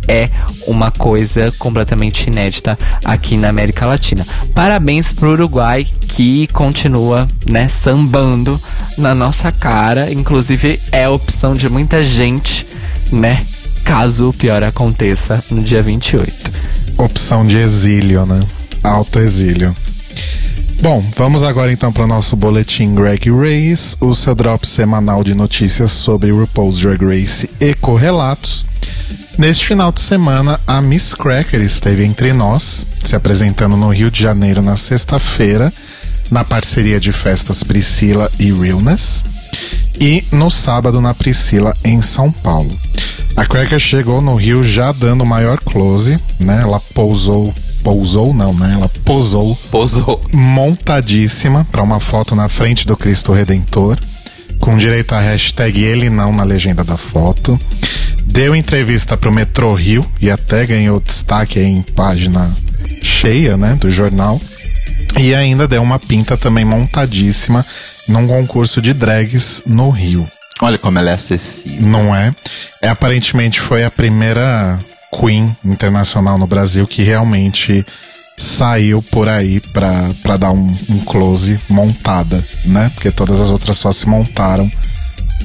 é 0.08 0.28
uma 0.66 0.90
coisa 0.90 1.52
completamente 1.58 2.26
inédita 2.28 2.78
aqui 3.04 3.36
na 3.36 3.48
América 3.48 3.86
Latina. 3.86 4.26
Parabéns 4.54 5.12
pro 5.12 5.30
Uruguai 5.30 5.86
que 6.08 6.46
continua, 6.48 7.28
né, 7.46 7.68
sambando 7.68 8.60
na 8.98 9.14
nossa 9.14 9.52
cara, 9.52 10.12
inclusive 10.12 10.78
é 10.90 11.04
a 11.04 11.10
opção 11.10 11.54
de 11.54 11.68
muita 11.68 12.02
gente, 12.02 12.66
né, 13.10 13.44
caso 13.84 14.28
o 14.28 14.32
pior 14.32 14.62
aconteça 14.62 15.42
no 15.50 15.62
dia 15.62 15.82
28. 15.82 16.32
Opção 16.98 17.44
de 17.44 17.56
exílio, 17.58 18.24
né? 18.26 18.46
Autoexílio. 18.82 19.74
Bom, 20.80 21.04
vamos 21.16 21.44
agora 21.44 21.72
então 21.72 21.92
para 21.92 22.04
o 22.04 22.08
nosso 22.08 22.34
boletim 22.34 22.92
Greg 22.94 23.30
Race, 23.30 23.96
o 24.00 24.14
seu 24.14 24.34
drop 24.34 24.66
semanal 24.66 25.22
de 25.22 25.32
notícias 25.32 25.92
sobre 25.92 26.32
RuPaul's 26.32 26.80
Drag 26.80 27.04
Race 27.04 27.48
e 27.60 27.72
correlatos. 27.74 28.66
Neste 29.38 29.66
final 29.66 29.92
de 29.92 30.00
semana, 30.00 30.60
a 30.66 30.82
Miss 30.82 31.14
Cracker 31.14 31.60
esteve 31.60 32.04
entre 32.04 32.32
nós, 32.32 32.84
se 33.04 33.14
apresentando 33.14 33.76
no 33.76 33.90
Rio 33.90 34.10
de 34.10 34.20
Janeiro 34.20 34.60
na 34.60 34.76
sexta-feira, 34.76 35.72
na 36.30 36.44
parceria 36.44 36.98
de 36.98 37.12
festas 37.12 37.62
Priscila 37.62 38.30
e 38.38 38.52
Realness, 38.52 39.22
e 40.00 40.24
no 40.32 40.50
sábado 40.50 41.00
na 41.00 41.14
Priscila, 41.14 41.74
em 41.84 42.00
São 42.02 42.30
Paulo. 42.30 42.76
A 43.36 43.46
Cracker 43.46 43.78
chegou 43.78 44.20
no 44.20 44.34
Rio 44.34 44.62
já 44.62 44.92
dando 44.92 45.24
maior 45.24 45.58
close, 45.58 46.18
né? 46.38 46.60
Ela 46.62 46.80
pousou 46.94 47.54
pousou 47.82 48.32
não, 48.32 48.52
né? 48.54 48.74
Ela 48.74 48.88
posou. 49.04 49.56
Posou. 49.70 50.20
Montadíssima 50.32 51.66
para 51.70 51.82
uma 51.82 52.00
foto 52.00 52.34
na 52.34 52.48
frente 52.48 52.86
do 52.86 52.96
Cristo 52.96 53.32
Redentor, 53.32 53.98
com 54.60 54.78
direito 54.78 55.14
à 55.14 55.20
hashtag 55.20 55.82
ele 55.82 56.08
não 56.08 56.32
na 56.32 56.44
legenda 56.44 56.84
da 56.84 56.96
foto. 56.96 57.60
Deu 58.24 58.56
entrevista 58.56 59.16
pro 59.16 59.32
Metrô 59.32 59.74
Rio 59.74 60.04
e 60.20 60.30
até 60.30 60.64
ganhou 60.64 61.00
destaque 61.00 61.60
em 61.60 61.82
página 61.82 62.50
cheia, 63.02 63.56
né, 63.56 63.74
do 63.74 63.90
jornal. 63.90 64.40
E 65.18 65.34
ainda 65.34 65.68
deu 65.68 65.82
uma 65.82 65.98
pinta 65.98 66.36
também 66.36 66.64
montadíssima 66.64 67.64
num 68.08 68.26
concurso 68.26 68.80
de 68.80 68.92
drags 68.92 69.62
no 69.66 69.90
Rio. 69.90 70.26
Olha 70.60 70.78
como 70.78 70.98
ela 70.98 71.10
é 71.10 71.14
acessível. 71.14 71.88
Não 71.88 72.14
é? 72.14 72.34
É 72.80 72.88
aparentemente 72.88 73.60
foi 73.60 73.84
a 73.84 73.90
primeira 73.90 74.78
Queen 75.12 75.54
internacional 75.64 76.38
no 76.38 76.46
Brasil 76.46 76.86
que 76.86 77.02
realmente 77.02 77.84
saiu 78.36 79.02
por 79.02 79.28
aí 79.28 79.60
pra, 79.60 79.92
pra 80.22 80.36
dar 80.36 80.52
um, 80.52 80.76
um 80.88 81.00
close 81.00 81.60
montada, 81.68 82.42
né? 82.64 82.90
Porque 82.94 83.10
todas 83.10 83.40
as 83.40 83.50
outras 83.50 83.76
só 83.76 83.92
se 83.92 84.08
montaram 84.08 84.70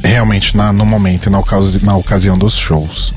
realmente 0.03 0.55
na, 0.55 0.71
no 0.71 0.85
momento 0.85 1.27
e 1.27 1.29
na, 1.29 1.39
ocasi 1.39 1.83
na 1.83 1.95
ocasião 1.95 2.37
dos 2.37 2.55
shows. 2.55 3.13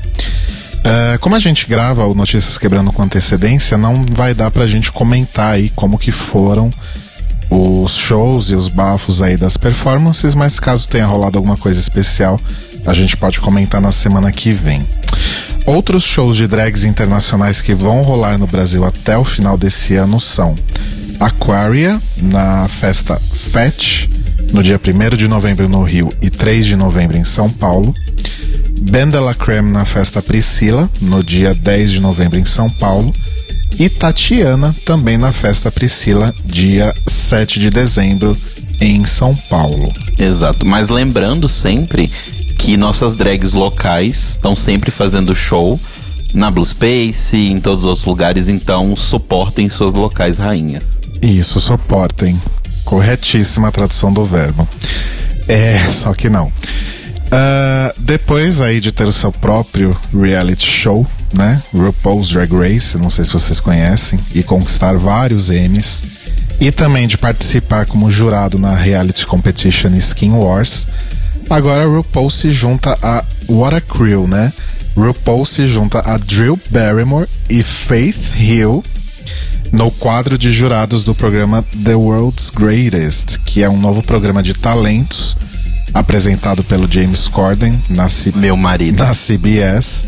Uh, 0.81 1.19
como 1.19 1.35
a 1.35 1.39
gente 1.39 1.67
grava 1.67 2.05
o 2.05 2.15
Notícias 2.15 2.57
Quebrando 2.57 2.91
com 2.91 3.03
antecedência, 3.03 3.77
não 3.77 4.03
vai 4.11 4.33
dar 4.33 4.49
pra 4.49 4.65
gente 4.65 4.91
comentar 4.91 5.53
aí 5.53 5.69
como 5.75 5.97
que 5.97 6.11
foram 6.11 6.71
os 7.51 7.97
shows 7.97 8.49
e 8.49 8.55
os 8.55 8.67
bafos 8.67 9.21
aí 9.21 9.35
das 9.35 9.57
performances, 9.57 10.33
mas 10.33 10.59
caso 10.59 10.87
tenha 10.87 11.05
rolado 11.05 11.37
alguma 11.37 11.57
coisa 11.57 11.79
especial, 11.79 12.39
a 12.85 12.93
gente 12.93 13.17
pode 13.17 13.41
comentar 13.41 13.81
na 13.81 13.91
semana 13.91 14.31
que 14.31 14.51
vem. 14.51 14.81
Outros 15.65 16.03
shows 16.03 16.37
de 16.37 16.47
drags 16.47 16.83
internacionais 16.83 17.61
que 17.61 17.75
vão 17.75 18.01
rolar 18.01 18.37
no 18.37 18.47
Brasil 18.47 18.83
até 18.85 19.17
o 19.17 19.23
final 19.23 19.57
desse 19.57 19.95
ano 19.95 20.19
são 20.19 20.55
Aquaria, 21.19 22.01
na 22.17 22.67
festa 22.67 23.21
Fetch, 23.51 24.07
no 24.51 24.63
dia 24.63 24.79
1 24.79 25.15
de 25.15 25.27
novembro 25.27 25.69
no 25.69 25.83
Rio 25.83 26.09
e 26.21 26.29
3 26.29 26.65
de 26.65 26.75
novembro 26.75 27.17
em 27.17 27.23
São 27.23 27.49
Paulo. 27.49 27.93
Ben 28.79 29.09
de 29.09 29.19
la 29.19 29.33
Creme 29.33 29.71
na 29.71 29.85
festa 29.85 30.21
Priscila, 30.21 30.89
no 31.01 31.23
dia 31.23 31.53
10 31.53 31.91
de 31.91 31.99
novembro 31.99 32.39
em 32.39 32.45
São 32.45 32.69
Paulo. 32.69 33.13
E 33.79 33.89
Tatiana 33.89 34.75
também 34.85 35.17
na 35.17 35.31
festa 35.31 35.71
Priscila, 35.71 36.33
dia 36.45 36.93
7 37.07 37.59
de 37.59 37.69
dezembro 37.69 38.37
em 38.79 39.05
São 39.05 39.35
Paulo. 39.49 39.91
Exato, 40.17 40.65
mas 40.65 40.89
lembrando 40.89 41.47
sempre 41.47 42.09
que 42.57 42.77
nossas 42.77 43.15
drags 43.15 43.53
locais 43.53 44.31
estão 44.31 44.55
sempre 44.55 44.91
fazendo 44.91 45.35
show 45.35 45.79
na 46.33 46.49
Blue 46.49 46.65
Space, 46.65 47.35
em 47.35 47.59
todos 47.59 47.83
os 47.83 47.85
outros 47.85 48.05
lugares, 48.05 48.49
então 48.49 48.95
suportem 48.95 49.67
suas 49.69 49.93
locais 49.93 50.37
rainhas. 50.37 50.99
Isso, 51.21 51.59
suportem. 51.59 52.39
Corretíssima 52.85 53.67
a 53.67 53.71
tradução 53.71 54.11
do 54.11 54.25
verbo. 54.25 54.67
É, 55.47 55.77
só 55.91 56.13
que 56.13 56.29
não. 56.29 56.51
Uh, 57.31 57.93
depois 57.97 58.59
aí 58.59 58.81
de 58.81 58.91
ter 58.91 59.07
o 59.07 59.11
seu 59.11 59.31
próprio 59.31 59.95
reality 60.13 60.65
show, 60.65 61.07
né? 61.33 61.61
RuPaul's 61.73 62.29
Drag 62.29 62.51
Race, 62.53 62.97
não 62.97 63.09
sei 63.09 63.23
se 63.23 63.33
vocês 63.33 63.59
conhecem, 63.59 64.19
e 64.35 64.43
conquistar 64.43 64.97
vários 64.97 65.49
Emmys, 65.49 66.03
e 66.59 66.71
também 66.71 67.07
de 67.07 67.17
participar 67.17 67.85
como 67.85 68.11
jurado 68.11 68.59
na 68.59 68.75
reality 68.75 69.25
competition 69.25 69.95
Skin 69.95 70.31
Wars, 70.31 70.87
Agora 71.51 71.85
RuPaul 71.85 72.29
se 72.29 72.53
junta 72.53 72.97
a 73.03 73.25
What 73.49 73.75
a 73.75 73.81
Crew, 73.81 74.25
né? 74.25 74.53
RuPaul 74.95 75.45
se 75.45 75.67
junta 75.67 75.99
a 75.99 76.17
Drew 76.17 76.57
Barrymore 76.69 77.27
e 77.49 77.61
Faith 77.61 78.39
Hill 78.39 78.81
no 79.69 79.91
quadro 79.91 80.37
de 80.37 80.49
jurados 80.53 81.03
do 81.03 81.13
programa 81.13 81.61
The 81.83 81.93
World's 81.93 82.49
Greatest, 82.49 83.37
que 83.39 83.61
é 83.61 83.69
um 83.69 83.77
novo 83.77 84.01
programa 84.01 84.41
de 84.41 84.53
talentos 84.53 85.35
apresentado 85.93 86.63
pelo 86.63 86.91
James 86.91 87.27
Corden 87.27 87.81
na, 87.89 88.07
C 88.07 88.31
Meu 88.35 88.55
marido. 88.55 89.03
na 89.03 89.13
CBS 89.13 90.05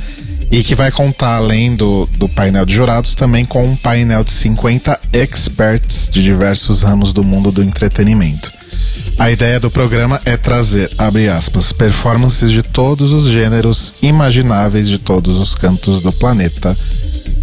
e 0.52 0.64
que 0.64 0.76
vai 0.76 0.92
contar, 0.92 1.38
além 1.38 1.76
do, 1.76 2.08
do 2.18 2.30
painel 2.30 2.66
de 2.66 2.76
jurados, 2.76 3.16
também 3.16 3.44
com 3.44 3.64
um 3.64 3.76
painel 3.76 4.24
de 4.24 4.32
50 4.32 5.00
experts 5.12 6.08
de 6.12 6.22
diversos 6.22 6.84
ramos 6.84 7.12
do 7.12 7.24
mundo 7.24 7.52
do 7.52 7.64
entretenimento. 7.64 8.52
A 9.18 9.32
ideia 9.32 9.60
do 9.60 9.72
programa 9.72 10.22
é 10.26 10.38
trazer, 10.38 10.92
abre 10.98 11.28
aspas, 11.28 11.72
performances 11.72 12.52
de 12.52 12.62
todos 12.62 13.14
os 13.14 13.28
gêneros 13.28 13.94
imagináveis 14.02 14.88
de 14.88 15.00
todos 15.00 15.38
os 15.38 15.56
cantos 15.56 16.00
do 16.00 16.12
planeta, 16.12 16.78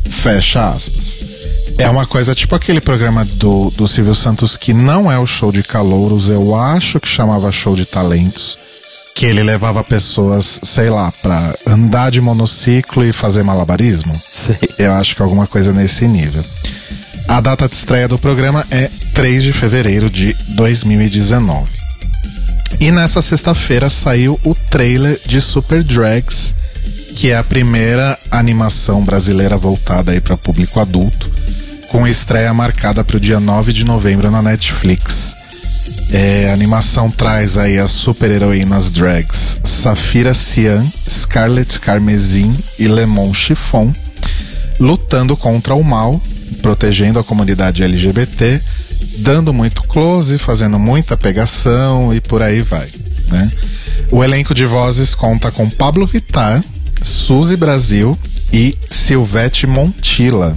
fecha 0.09 0.69
aspas. 0.69 1.30
É 1.81 1.89
uma 1.89 2.07
coisa 2.07 2.35
tipo 2.35 2.55
aquele 2.55 2.81
programa 2.81 3.25
do, 3.25 3.71
do 3.71 3.89
Silvio 3.89 4.15
Santos 4.15 4.55
que 4.55 4.75
não 4.75 5.11
é 5.11 5.19
o 5.19 5.27
show 5.27 5.51
de 5.51 5.63
calouros, 5.63 6.29
eu 6.29 6.55
acho 6.55 7.01
que 7.01 7.09
chamava 7.09 7.51
show 7.51 7.75
de 7.75 7.87
talentos, 7.87 8.59
que 9.15 9.25
ele 9.25 9.43
levava 9.43 9.83
pessoas, 9.83 10.61
sei 10.63 10.91
lá, 10.91 11.11
pra 11.23 11.57
andar 11.67 12.11
de 12.11 12.21
monociclo 12.21 13.03
e 13.03 13.13
fazer 13.13 13.43
malabarismo. 13.43 14.21
Sei. 14.31 14.59
Eu 14.79 14.93
acho 14.93 15.17
que 15.17 15.23
é 15.23 15.25
alguma 15.25 15.47
coisa 15.47 15.73
nesse 15.73 16.07
nível. 16.07 16.45
A 17.27 17.41
data 17.41 17.67
de 17.67 17.75
estreia 17.75 18.07
do 18.07 18.19
programa 18.19 18.67
é 18.71 18.91
3 19.15 19.43
de 19.43 19.53
fevereiro 19.53 20.11
de 20.11 20.37
2019. 20.49 21.71
E 22.79 22.91
nessa 22.91 23.23
sexta-feira 23.23 23.89
saiu 23.89 24.39
o 24.45 24.55
trailer 24.55 25.19
de 25.27 25.41
Super 25.41 25.83
Drags, 25.83 26.55
que 27.17 27.31
é 27.31 27.37
a 27.37 27.45
primeira 27.45 28.19
animação 28.31 29.03
brasileira 29.03 29.57
voltada 29.57 30.13
aí 30.13 30.21
para 30.21 30.37
público 30.37 30.79
adulto, 30.79 31.31
com 31.91 32.07
estreia 32.07 32.55
marcada 32.55 33.05
para 33.05 33.17
o 33.17 33.21
dia 33.21 33.41
9 33.41 33.73
de 33.73 33.85
novembro 33.85 34.31
na 34.31 34.41
Netflix. 34.41 35.35
É, 36.11 36.49
a 36.49 36.55
animação 36.55 37.11
traz 37.11 37.59
aí 37.59 37.79
as 37.79 37.91
super-heroínas 37.91 38.91
drags 38.91 39.59
Safira 39.65 40.33
Cian, 40.33 40.87
Scarlet 41.09 41.79
Carmesim 41.81 42.57
e 42.79 42.87
Lemon 42.87 43.35
Chiffon 43.35 43.93
lutando 44.79 45.37
contra 45.37 45.75
o 45.75 45.83
mal 45.83 46.21
protegendo 46.63 47.19
a 47.19 47.25
comunidade 47.25 47.83
LGBT, 47.83 48.61
dando 49.19 49.53
muito 49.53 49.83
close, 49.85 50.39
fazendo 50.39 50.79
muita 50.79 51.17
pegação 51.17 52.13
e 52.13 52.21
por 52.21 52.43
aí 52.43 52.61
vai. 52.61 52.89
Né? 53.29 53.51
O 54.11 54.23
elenco 54.23 54.55
de 54.55 54.65
vozes 54.65 55.15
conta 55.15 55.51
com 55.51 55.69
Pablo 55.69 56.07
Vittar, 56.07 56.63
Suzy 57.03 57.57
Brasil 57.57 58.19
e 58.53 58.77
Silvete 58.91 59.67
Montilla. 59.67 60.55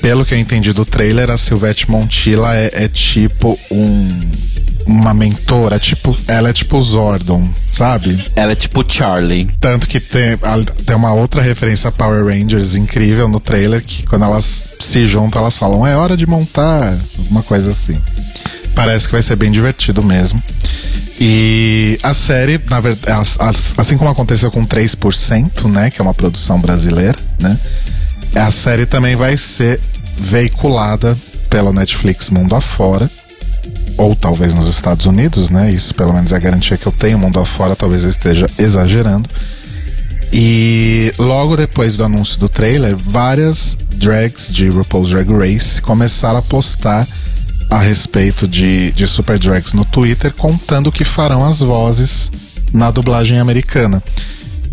Pelo 0.00 0.24
que 0.24 0.34
eu 0.34 0.38
entendi 0.38 0.72
do 0.72 0.84
trailer, 0.84 1.30
a 1.30 1.36
Silvete 1.36 1.90
Montilla 1.90 2.56
é, 2.56 2.84
é 2.84 2.88
tipo 2.88 3.58
um 3.70 4.08
uma 4.86 5.14
mentora, 5.14 5.78
tipo, 5.78 6.16
ela 6.26 6.50
é 6.50 6.52
tipo 6.52 6.80
Zordon, 6.80 7.48
sabe? 7.70 8.18
Ela 8.34 8.52
é 8.52 8.54
tipo 8.54 8.84
Charlie. 8.86 9.48
Tanto 9.60 9.88
que 9.88 10.00
tem, 10.00 10.36
tem 10.84 10.96
uma 10.96 11.12
outra 11.12 11.40
referência 11.40 11.88
a 11.88 11.92
Power 11.92 12.24
Rangers 12.26 12.74
incrível 12.74 13.28
no 13.28 13.38
trailer, 13.38 13.82
que 13.82 14.02
quando 14.04 14.24
elas 14.24 14.74
se 14.80 15.06
juntam, 15.06 15.42
elas 15.42 15.58
falam, 15.58 15.86
é 15.86 15.96
hora 15.96 16.16
de 16.16 16.26
montar, 16.26 16.98
uma 17.30 17.42
coisa 17.42 17.70
assim. 17.70 17.96
Parece 18.74 19.06
que 19.06 19.12
vai 19.12 19.22
ser 19.22 19.36
bem 19.36 19.50
divertido 19.50 20.02
mesmo. 20.02 20.42
E 21.20 21.98
a 22.02 22.14
série, 22.14 22.60
na 22.68 22.80
verdade, 22.80 23.28
assim 23.76 23.96
como 23.96 24.10
aconteceu 24.10 24.50
com 24.50 24.66
3%, 24.66 25.70
né, 25.70 25.90
que 25.90 26.00
é 26.00 26.02
uma 26.02 26.14
produção 26.14 26.58
brasileira, 26.58 27.18
né? 27.38 27.58
A 28.34 28.50
série 28.50 28.86
também 28.86 29.16
vai 29.16 29.36
ser 29.36 29.80
veiculada 30.16 31.16
pela 31.48 31.72
Netflix 31.72 32.30
mundo 32.30 32.54
afora 32.54 33.10
ou 33.96 34.14
talvez 34.16 34.54
nos 34.54 34.68
Estados 34.68 35.06
Unidos, 35.06 35.50
né? 35.50 35.70
Isso 35.70 35.94
pelo 35.94 36.12
menos 36.12 36.32
é 36.32 36.36
a 36.36 36.38
garantia 36.38 36.76
que 36.76 36.86
eu 36.86 36.92
tenho. 36.92 37.18
Mundo 37.18 37.38
afora, 37.38 37.76
talvez 37.76 38.02
eu 38.02 38.10
esteja 38.10 38.46
exagerando. 38.58 39.28
E 40.32 41.12
logo 41.18 41.56
depois 41.56 41.96
do 41.96 42.04
anúncio 42.04 42.38
do 42.38 42.48
trailer, 42.48 42.96
várias 42.96 43.76
drags 43.96 44.52
de 44.52 44.68
RuPaul's 44.68 45.10
Drag 45.10 45.28
Race 45.30 45.82
começaram 45.82 46.38
a 46.38 46.42
postar 46.42 47.06
a 47.68 47.78
respeito 47.78 48.48
de, 48.48 48.92
de 48.92 49.06
Super 49.06 49.38
Drags 49.38 49.74
no 49.74 49.84
Twitter, 49.84 50.32
contando 50.32 50.90
que 50.90 51.04
farão 51.04 51.44
as 51.44 51.60
vozes 51.60 52.30
na 52.72 52.90
dublagem 52.90 53.38
americana. 53.38 54.02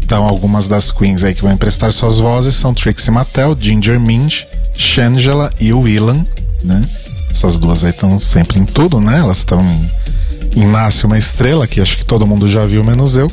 Então, 0.08 0.24
algumas 0.24 0.70
das 0.70 0.90
queens 0.90 1.22
aí 1.22 1.36
que 1.36 1.42
vão 1.42 1.52
emprestar 1.52 1.92
suas 1.92 2.18
vozes 2.18 2.56
são 2.56 2.74
Trixie 2.74 3.12
Mattel, 3.12 3.58
Ginger 3.60 4.00
Minj, 4.00 4.48
Shangela 4.74 5.50
e 5.60 5.74
Willan, 5.74 6.26
né? 6.64 6.82
Essas 7.30 7.58
duas 7.58 7.84
aí 7.84 7.90
estão 7.90 8.18
sempre 8.18 8.58
em 8.58 8.64
tudo, 8.64 9.02
né? 9.02 9.20
Elas 9.20 9.40
estão 9.40 9.60
em, 9.60 10.62
em 10.62 10.66
Nasce 10.66 11.06
uma 11.06 11.18
Estrela, 11.18 11.68
que 11.68 11.82
acho 11.82 11.98
que 11.98 12.06
todo 12.06 12.26
mundo 12.26 12.50
já 12.50 12.66
viu, 12.66 12.86
menos 12.86 13.18
eu. 13.18 13.30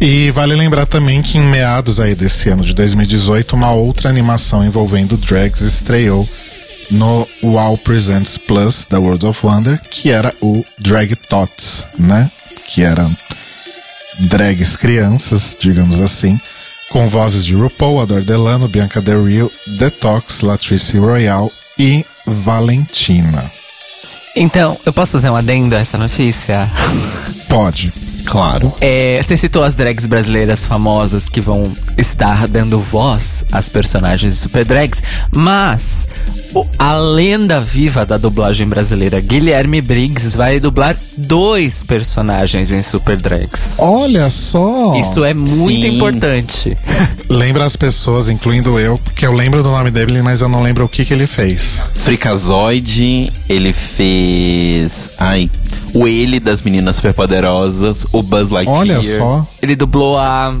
E 0.00 0.30
vale 0.30 0.54
lembrar 0.56 0.86
também 0.86 1.20
que 1.20 1.36
em 1.36 1.46
meados 1.46 2.00
aí 2.00 2.14
desse 2.14 2.48
ano 2.48 2.64
de 2.64 2.72
2018, 2.72 3.54
uma 3.54 3.72
outra 3.72 4.08
animação 4.08 4.64
envolvendo 4.64 5.18
drags 5.18 5.60
estreou 5.60 6.26
no 6.90 7.28
WoW 7.42 7.76
Presents 7.76 8.38
Plus 8.38 8.86
da 8.88 8.98
World 8.98 9.26
of 9.26 9.46
Wonder, 9.46 9.78
que 9.82 10.08
era 10.08 10.34
o 10.40 10.64
Drag 10.78 11.14
Tots, 11.14 11.84
né? 11.98 12.30
Que 12.64 12.82
eram 12.82 13.14
drags 14.20 14.76
crianças, 14.76 15.56
digamos 15.58 16.00
assim, 16.00 16.38
com 16.90 17.08
vozes 17.08 17.44
de 17.44 17.54
RuPaul, 17.54 18.00
Adore 18.00 18.24
Delano, 18.24 18.68
Bianca 18.68 19.00
Del 19.00 19.24
Rio, 19.24 19.50
Detox, 19.78 20.40
Latrice 20.40 20.98
Royale 20.98 21.50
e 21.78 22.04
Valentina. 22.26 23.50
Então, 24.36 24.78
eu 24.86 24.92
posso 24.92 25.12
fazer 25.12 25.30
um 25.30 25.36
adendo 25.36 25.74
a 25.74 25.78
essa 25.78 25.98
notícia? 25.98 26.70
Pode. 27.48 27.92
Claro. 28.24 28.72
É, 28.80 29.20
você 29.22 29.36
citou 29.36 29.64
as 29.64 29.74
drags 29.74 30.06
brasileiras 30.06 30.64
famosas 30.64 31.28
que 31.28 31.40
vão 31.40 31.70
estar 31.98 32.46
dando 32.46 32.78
voz 32.78 33.44
às 33.50 33.68
personagens 33.68 34.34
de 34.34 34.38
Super 34.38 34.64
Drags, 34.64 35.02
mas 35.32 36.06
a 36.78 36.96
lenda 36.96 37.60
viva 37.60 38.04
da 38.04 38.16
dublagem 38.16 38.66
brasileira, 38.66 39.20
Guilherme 39.20 39.80
Briggs, 39.80 40.36
vai 40.36 40.58
dublar 40.58 40.96
dois 41.16 41.82
personagens 41.82 42.72
em 42.72 42.82
Super 42.82 43.16
Drags. 43.16 43.76
Olha 43.78 44.28
só! 44.30 44.96
Isso 44.98 45.24
é 45.24 45.34
muito 45.34 45.86
sim. 45.86 45.96
importante. 45.96 46.76
Lembra 47.28 47.64
as 47.64 47.76
pessoas, 47.76 48.28
incluindo 48.28 48.78
eu, 48.78 48.98
porque 48.98 49.26
eu 49.26 49.32
lembro 49.32 49.62
do 49.62 49.70
nome 49.70 49.90
dele, 49.90 50.22
mas 50.22 50.42
eu 50.42 50.48
não 50.48 50.62
lembro 50.62 50.84
o 50.84 50.88
que, 50.88 51.04
que 51.04 51.14
ele 51.14 51.26
fez. 51.26 51.82
Fricazoide, 51.94 53.32
ele 53.48 53.72
fez. 53.72 55.12
Ai. 55.18 55.50
O 55.92 56.06
ele 56.06 56.38
das 56.38 56.62
meninas 56.62 56.96
superpoderosas, 56.96 58.06
o 58.12 58.22
Buzz 58.22 58.50
Lightyear. 58.50 58.78
Olha 58.78 59.02
só. 59.02 59.46
Ele 59.60 59.74
dublou 59.74 60.18
a 60.18 60.54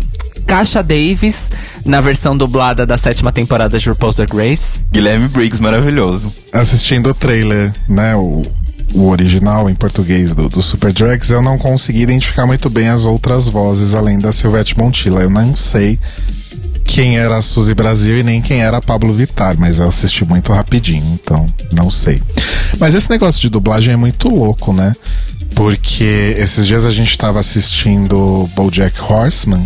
Kasha 0.50 0.82
Davis 0.82 1.52
na 1.84 2.00
versão 2.00 2.36
dublada 2.36 2.84
da 2.84 2.98
sétima 2.98 3.30
temporada 3.30 3.78
de 3.78 3.88
RuPaul's 3.88 4.16
Drag 4.16 4.36
Race. 4.36 4.80
Guilherme 4.90 5.28
Briggs, 5.28 5.62
maravilhoso. 5.62 6.34
Assistindo 6.52 7.10
o 7.10 7.14
trailer, 7.14 7.72
né? 7.88 8.16
O, 8.16 8.42
o 8.92 9.08
original 9.10 9.70
em 9.70 9.76
português 9.76 10.34
do, 10.34 10.48
do 10.48 10.60
Super 10.60 10.92
Drags, 10.92 11.30
eu 11.30 11.40
não 11.40 11.56
consegui 11.56 12.00
identificar 12.00 12.48
muito 12.48 12.68
bem 12.68 12.88
as 12.88 13.04
outras 13.04 13.48
vozes 13.48 13.94
além 13.94 14.18
da 14.18 14.32
Silvete 14.32 14.76
Montilla. 14.76 15.20
Eu 15.20 15.30
não 15.30 15.54
sei 15.54 16.00
quem 16.82 17.16
era 17.16 17.36
a 17.36 17.42
Suzy 17.42 17.72
Brasil 17.72 18.18
e 18.18 18.24
nem 18.24 18.42
quem 18.42 18.60
era 18.60 18.78
a 18.78 18.82
Pablo 18.82 19.12
Vittar, 19.12 19.54
mas 19.56 19.78
eu 19.78 19.86
assisti 19.86 20.24
muito 20.24 20.52
rapidinho, 20.52 21.16
então 21.22 21.46
não 21.70 21.92
sei. 21.92 22.20
Mas 22.80 22.96
esse 22.96 23.08
negócio 23.08 23.40
de 23.40 23.50
dublagem 23.50 23.94
é 23.94 23.96
muito 23.96 24.28
louco, 24.28 24.72
né? 24.72 24.96
Porque 25.54 26.34
esses 26.36 26.66
dias 26.66 26.84
a 26.84 26.90
gente 26.90 27.16
tava 27.16 27.38
assistindo 27.38 28.50
BoJack 28.56 29.00
Horseman 29.00 29.64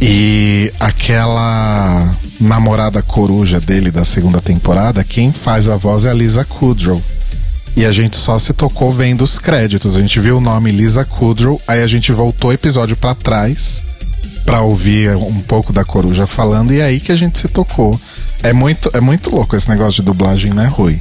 e 0.00 0.72
aquela 0.78 2.10
namorada 2.40 3.02
coruja 3.02 3.60
dele 3.60 3.90
da 3.90 4.04
segunda 4.04 4.40
temporada, 4.40 5.04
quem 5.04 5.32
faz 5.32 5.68
a 5.68 5.76
voz 5.76 6.04
é 6.04 6.10
a 6.10 6.14
Lisa 6.14 6.44
Kudrow. 6.44 7.00
E 7.76 7.84
a 7.84 7.90
gente 7.90 8.16
só 8.16 8.38
se 8.38 8.52
tocou 8.52 8.92
vendo 8.92 9.22
os 9.22 9.38
créditos. 9.38 9.96
A 9.96 10.00
gente 10.00 10.20
viu 10.20 10.38
o 10.38 10.40
nome 10.40 10.70
Lisa 10.70 11.04
Kudrow, 11.04 11.60
aí 11.66 11.82
a 11.82 11.86
gente 11.86 12.12
voltou 12.12 12.50
o 12.50 12.52
episódio 12.52 12.96
pra 12.96 13.14
trás 13.14 13.82
pra 14.44 14.60
ouvir 14.60 15.16
um 15.16 15.40
pouco 15.40 15.72
da 15.72 15.84
coruja 15.84 16.26
falando 16.26 16.72
e 16.72 16.80
é 16.80 16.84
aí 16.84 17.00
que 17.00 17.10
a 17.10 17.16
gente 17.16 17.38
se 17.38 17.48
tocou. 17.48 17.98
É 18.42 18.52
muito, 18.52 18.90
é 18.92 19.00
muito 19.00 19.30
louco 19.30 19.56
esse 19.56 19.68
negócio 19.68 19.94
de 19.94 20.02
dublagem, 20.02 20.52
né, 20.52 20.66
Rui? 20.66 21.00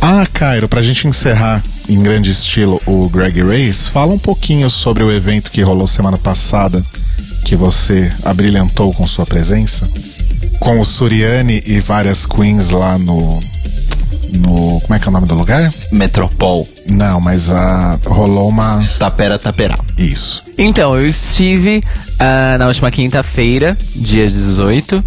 Ah, 0.00 0.26
Cairo, 0.32 0.68
pra 0.68 0.82
gente 0.82 1.08
encerrar 1.08 1.62
em 1.88 1.98
grande 1.98 2.30
estilo 2.30 2.80
o 2.86 3.08
Greg 3.08 3.42
Race, 3.42 3.90
fala 3.90 4.12
um 4.12 4.18
pouquinho 4.18 4.70
sobre 4.70 5.02
o 5.02 5.12
evento 5.12 5.50
que 5.50 5.62
rolou 5.62 5.86
semana 5.86 6.16
passada, 6.16 6.84
que 7.44 7.56
você 7.56 8.10
abrilhantou 8.24 8.92
com 8.92 9.06
sua 9.06 9.26
presença, 9.26 9.88
com 10.60 10.80
o 10.80 10.84
Suriane 10.84 11.62
e 11.66 11.80
várias 11.80 12.26
queens 12.26 12.70
lá 12.70 12.98
no. 12.98 13.40
No. 14.32 14.80
Como 14.80 14.94
é 14.94 14.98
que 14.98 15.06
é 15.06 15.08
o 15.08 15.12
nome 15.12 15.26
do 15.26 15.34
lugar? 15.34 15.70
Metropol. 15.90 16.66
Não, 16.86 17.20
mas 17.20 17.50
a, 17.50 17.98
rolou 18.06 18.48
uma. 18.48 18.86
Tapera 18.98 19.38
Taperá. 19.38 19.78
Isso. 19.98 20.42
Então, 20.56 20.96
eu 20.96 21.06
estive 21.06 21.82
ah, 22.18 22.56
na 22.58 22.66
última 22.66 22.90
quinta-feira, 22.90 23.76
dia 23.94 24.26
18, 24.26 25.04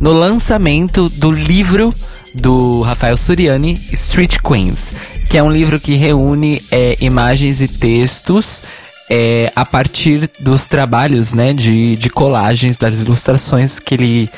no 0.00 0.12
lançamento 0.12 1.08
do 1.08 1.30
livro 1.30 1.94
do 2.34 2.82
Rafael 2.82 3.16
Suriani, 3.16 3.80
Street 3.92 4.38
Queens, 4.38 4.92
que 5.28 5.38
é 5.38 5.42
um 5.42 5.50
livro 5.50 5.78
que 5.78 5.94
reúne 5.94 6.60
é, 6.70 6.96
imagens 7.00 7.60
e 7.60 7.68
textos 7.68 8.62
é, 9.08 9.52
a 9.54 9.66
partir 9.66 10.30
dos 10.40 10.66
trabalhos 10.66 11.34
né, 11.34 11.52
de, 11.52 11.96
de 11.96 12.10
colagens, 12.10 12.78
das 12.78 13.02
ilustrações 13.02 13.78
que 13.78 13.94
ele 13.94 14.30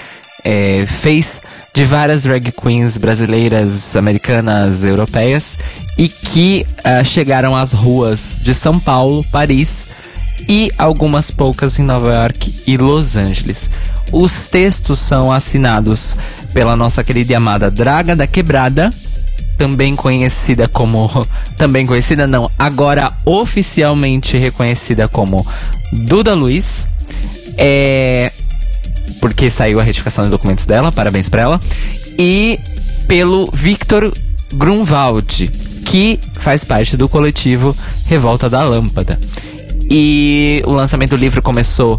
é, 0.44 0.84
fez 0.86 1.40
de 1.74 1.84
várias 1.84 2.22
drag 2.22 2.52
queens 2.52 2.96
brasileiras, 2.96 3.96
americanas, 3.96 4.84
europeias 4.84 5.58
e 5.98 6.08
que 6.08 6.66
ah, 6.84 7.02
chegaram 7.04 7.56
às 7.56 7.72
ruas 7.72 8.38
de 8.42 8.54
São 8.54 8.78
Paulo, 8.78 9.24
Paris 9.30 9.88
e 10.48 10.70
algumas 10.78 11.30
poucas 11.30 11.78
em 11.78 11.82
Nova 11.82 12.12
York 12.12 12.62
e 12.66 12.76
Los 12.76 13.16
Angeles. 13.16 13.68
Os 14.12 14.46
textos 14.46 15.00
são 15.00 15.32
assinados 15.32 16.16
pela 16.52 16.76
nossa 16.76 17.02
querida 17.02 17.32
e 17.32 17.34
amada 17.34 17.70
Draga 17.70 18.14
da 18.14 18.26
Quebrada, 18.26 18.90
também 19.56 19.96
conhecida 19.96 20.68
como. 20.68 21.26
Também 21.56 21.86
conhecida, 21.86 22.26
não, 22.26 22.50
agora 22.58 23.12
oficialmente 23.24 24.36
reconhecida 24.36 25.08
como 25.08 25.46
Duda 25.92 26.34
Luiz. 26.34 26.86
É. 27.56 28.30
Porque 29.20 29.48
saiu 29.48 29.80
a 29.80 29.82
retificação 29.82 30.24
de 30.24 30.30
documentos 30.30 30.66
dela, 30.66 30.92
parabéns 30.92 31.28
pra 31.28 31.42
ela. 31.42 31.60
E 32.18 32.58
pelo 33.08 33.50
Victor 33.52 34.12
Grunwald, 34.52 35.48
que 35.86 36.20
faz 36.34 36.64
parte 36.64 36.96
do 36.96 37.08
coletivo 37.08 37.74
Revolta 38.04 38.50
da 38.50 38.62
Lâmpada. 38.62 39.18
E 39.88 40.62
o 40.66 40.72
lançamento 40.72 41.10
do 41.10 41.16
livro 41.16 41.40
começou 41.40 41.98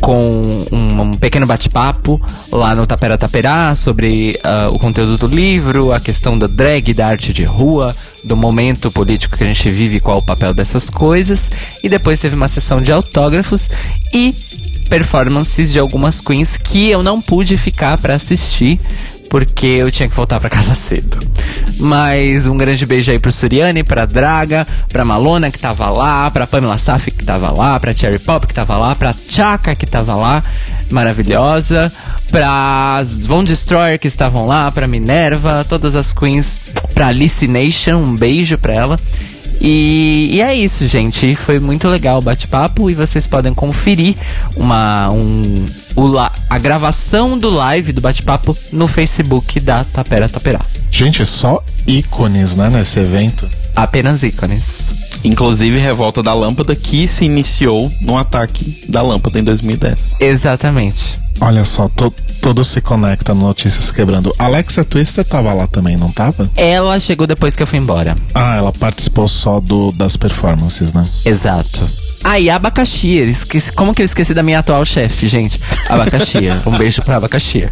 com 0.00 0.64
um, 0.72 1.00
um 1.02 1.14
pequeno 1.14 1.46
bate-papo 1.46 2.20
lá 2.52 2.74
no 2.74 2.86
Tapera 2.86 3.18
Taperá 3.18 3.74
sobre 3.74 4.38
ah, 4.42 4.68
o 4.70 4.78
conteúdo 4.78 5.16
do 5.18 5.26
livro, 5.26 5.92
a 5.92 6.00
questão 6.00 6.38
da 6.38 6.46
drag, 6.46 6.92
da 6.94 7.06
arte 7.06 7.32
de 7.32 7.44
rua, 7.44 7.94
do 8.24 8.36
momento 8.36 8.90
político 8.90 9.36
que 9.36 9.44
a 9.44 9.46
gente 9.46 9.70
vive 9.70 10.00
qual 10.00 10.18
o 10.18 10.22
papel 10.22 10.54
dessas 10.54 10.88
coisas. 10.88 11.50
E 11.82 11.88
depois 11.88 12.18
teve 12.18 12.34
uma 12.34 12.48
sessão 12.48 12.80
de 12.80 12.92
autógrafos 12.92 13.70
e 14.12 14.34
performances 14.88 15.70
de 15.70 15.78
algumas 15.78 16.20
queens 16.20 16.56
que 16.56 16.88
eu 16.88 17.02
não 17.02 17.20
pude 17.20 17.56
ficar 17.56 17.98
pra 17.98 18.14
assistir 18.14 18.80
porque 19.28 19.66
eu 19.66 19.90
tinha 19.90 20.08
que 20.08 20.14
voltar 20.14 20.40
pra 20.40 20.50
casa 20.50 20.74
cedo. 20.76 21.18
Mas 21.80 22.46
um 22.46 22.56
grande 22.56 22.84
beijo 22.84 23.10
aí 23.10 23.18
pro 23.18 23.30
Suriane, 23.30 23.82
pra 23.84 24.04
Draga, 24.04 24.66
pra 24.88 25.04
Malona 25.04 25.50
que 25.50 25.58
tava 25.58 25.88
lá, 25.90 26.30
pra 26.30 26.46
Pamela 26.46 26.78
Saf 26.78 27.10
que 27.10 27.24
tava 27.24 27.50
lá, 27.50 27.78
pra 27.78 27.94
Cherry 27.94 28.18
Pop 28.18 28.46
que 28.46 28.54
tava 28.54 28.76
lá, 28.76 28.94
pra 28.94 29.12
Chaka 29.12 29.74
que 29.76 29.86
tava 29.86 30.14
lá, 30.14 30.42
maravilhosa, 30.90 31.92
pra 32.30 33.02
Von 33.26 33.44
Destroyer 33.44 33.98
que 33.98 34.08
estavam 34.08 34.46
lá, 34.46 34.70
pra 34.72 34.86
Minerva, 34.86 35.64
todas 35.68 35.94
as 35.94 36.12
queens, 36.12 36.60
pra 36.94 37.08
Alice 37.08 37.46
Nation, 37.46 37.96
um 37.96 38.16
beijo 38.16 38.58
pra 38.58 38.74
ela. 38.74 38.98
E, 39.60 40.30
e 40.32 40.40
é 40.40 40.54
isso, 40.54 40.86
gente. 40.86 41.34
Foi 41.34 41.58
muito 41.58 41.88
legal 41.88 42.18
o 42.18 42.22
bate-papo 42.22 42.90
e 42.90 42.94
vocês 42.94 43.26
podem 43.26 43.52
conferir 43.52 44.14
uma, 44.56 45.10
um, 45.10 45.66
o 45.96 46.18
a 46.18 46.58
gravação 46.58 47.38
do 47.38 47.50
live 47.50 47.92
do 47.92 48.00
bate-papo 48.00 48.56
no 48.72 48.88
Facebook 48.88 49.60
da 49.60 49.84
Tapera 49.84 50.28
Taperá. 50.28 50.60
Gente, 50.90 51.24
só 51.26 51.62
ícones, 51.86 52.54
né, 52.54 52.70
nesse 52.70 53.00
evento. 53.00 53.48
Apenas 53.74 54.22
ícones. 54.22 54.90
Inclusive 55.22 55.78
Revolta 55.78 56.22
da 56.22 56.32
Lâmpada, 56.32 56.74
que 56.74 57.06
se 57.06 57.24
iniciou 57.24 57.92
no 58.00 58.16
ataque 58.16 58.84
da 58.88 59.02
lâmpada 59.02 59.38
em 59.38 59.44
2010. 59.44 60.16
Exatamente. 60.20 61.18
Olha 61.40 61.64
só, 61.64 61.88
to- 61.88 62.12
tudo 62.42 62.64
se 62.64 62.80
conecta 62.80 63.34
no 63.34 63.42
Notícias 63.42 63.90
Quebrando. 63.90 64.34
Alexia 64.38 64.84
Twister 64.84 65.24
tava 65.24 65.52
lá 65.54 65.66
também, 65.66 65.96
não 65.96 66.10
tava? 66.10 66.50
Ela 66.56 66.98
chegou 67.00 67.26
depois 67.26 67.54
que 67.56 67.62
eu 67.62 67.66
fui 67.66 67.78
embora. 67.78 68.16
Ah, 68.34 68.56
ela 68.56 68.72
participou 68.72 69.26
só 69.28 69.60
do, 69.60 69.92
das 69.92 70.16
performances, 70.16 70.92
né? 70.92 71.08
Exato. 71.24 71.88
Ah, 72.24 72.38
e 72.40 72.50
abacaxi. 72.50 73.16
Esqueci, 73.18 73.72
como 73.72 73.94
que 73.94 74.02
eu 74.02 74.04
esqueci 74.04 74.34
da 74.34 74.42
minha 74.42 74.58
atual 74.58 74.84
chefe, 74.84 75.28
gente? 75.28 75.60
Abacaxi. 75.88 76.38
um 76.66 76.76
beijo 76.76 77.02
pra 77.02 77.16
abacaxi. 77.16 77.68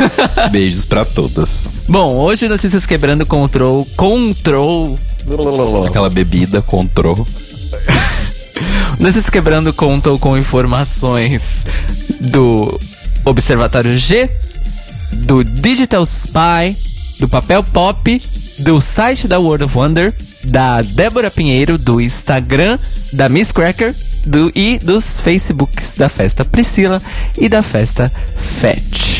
Beijos 0.50 0.84
pra 0.86 1.04
todas. 1.04 1.70
Bom, 1.88 2.16
hoje 2.16 2.48
Notícias 2.48 2.86
Quebrando 2.86 3.26
control. 3.26 3.86
Control. 3.96 4.98
Aquela 5.86 6.08
bebida 6.08 6.62
control. 6.62 7.26
Notícias 8.98 9.30
Quebrando 9.30 9.72
contou 9.72 10.18
com 10.18 10.36
informações 10.36 11.64
do 12.20 12.78
Observatório 13.24 13.96
G, 13.98 14.28
do 15.12 15.44
Digital 15.44 16.04
Spy, 16.04 16.76
do 17.18 17.28
Papel 17.28 17.62
Pop, 17.62 18.22
do 18.58 18.80
site 18.80 19.28
da 19.28 19.38
World 19.38 19.64
of 19.64 19.76
Wonder, 19.76 20.14
da 20.44 20.82
Débora 20.82 21.30
Pinheiro, 21.30 21.76
do 21.76 22.00
Instagram 22.00 22.78
da 23.12 23.28
Miss 23.28 23.52
Cracker 23.52 23.94
do, 24.24 24.50
e 24.54 24.78
dos 24.78 25.20
Facebooks 25.20 25.94
da 25.94 26.08
Festa 26.08 26.44
Priscila 26.44 27.00
e 27.36 27.48
da 27.48 27.62
Festa 27.62 28.10
Fetch. 28.60 29.19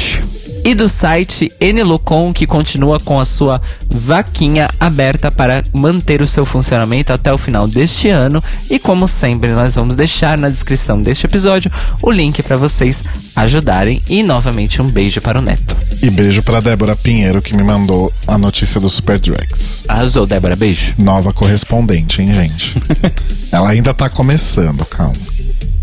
E 0.65 0.75
do 0.75 0.89
site 0.89 1.51
Enilocom, 1.59 2.33
que 2.33 2.47
continua 2.47 3.01
com 3.01 3.19
a 3.19 3.25
sua 3.25 3.61
vaquinha 3.89 4.69
aberta 4.79 5.31
para 5.31 5.65
manter 5.73 6.21
o 6.23 6.29
seu 6.29 6.45
funcionamento 6.45 7.13
até 7.13 7.33
o 7.33 7.39
final 7.39 7.67
deste 7.67 8.09
ano. 8.09 8.43
E 8.69 8.79
como 8.79 9.09
sempre, 9.09 9.51
nós 9.51 9.75
vamos 9.75 9.97
deixar 9.97 10.37
na 10.37 10.49
descrição 10.49 11.01
deste 11.01 11.27
episódio 11.27 11.71
o 12.03 12.11
link 12.11 12.43
para 12.43 12.57
vocês 12.57 13.03
ajudarem. 13.35 14.03
E 14.09 14.23
novamente 14.23 14.83
um 14.83 14.89
beijo 14.89 15.21
para 15.21 15.39
o 15.39 15.43
Neto. 15.43 15.77
E 16.03 16.11
beijo 16.11 16.43
pra 16.43 16.61
Débora 16.61 16.95
Pinheiro, 16.95 17.41
que 17.41 17.57
me 17.57 17.63
mandou 17.63 18.13
a 18.27 18.37
notícia 18.37 18.81
do 18.81 18.91
Super 18.91 19.19
Drags. 19.19 19.85
Arrasou, 19.89 20.27
Débora, 20.27 20.57
beijo. 20.57 20.95
Nova 20.99 21.33
correspondente, 21.33 22.23
hein, 22.23 22.35
gente? 22.35 22.75
Ela 23.51 23.71
ainda 23.71 23.95
tá 23.95 24.09
começando, 24.09 24.85
calma. 24.85 25.15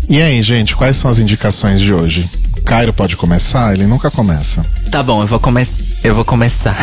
E 0.08 0.22
aí, 0.22 0.40
gente, 0.40 0.74
quais 0.74 0.96
são 0.96 1.10
as 1.10 1.18
indicações 1.18 1.80
de 1.80 1.92
hoje? 1.92 2.28
Cairo 2.64 2.92
pode 2.92 3.16
começar? 3.16 3.72
Ele 3.74 3.86
nunca 3.86 4.10
começa. 4.10 4.64
Tá 4.90 5.02
bom, 5.02 5.22
eu 5.22 5.26
vou, 5.26 5.40
come 5.40 5.66
eu 6.02 6.14
vou 6.14 6.24
começar. 6.24 6.76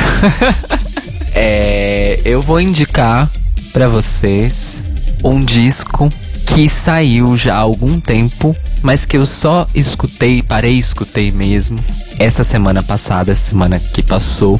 é, 1.33 2.19
eu 2.25 2.41
vou 2.41 2.59
indicar 2.59 3.31
para 3.71 3.87
vocês 3.87 4.83
um 5.23 5.43
disco 5.43 6.09
que 6.45 6.69
saiu 6.69 7.35
já 7.35 7.55
há 7.55 7.59
algum 7.59 7.99
tempo, 7.99 8.55
mas 8.81 9.05
que 9.05 9.17
eu 9.17 9.25
só 9.25 9.67
escutei, 9.73 10.41
parei 10.41 10.73
escutei 10.73 11.31
mesmo 11.31 11.77
essa 12.19 12.43
semana 12.43 12.81
passada, 12.81 13.35
semana 13.35 13.79
que 13.79 14.01
passou, 14.01 14.59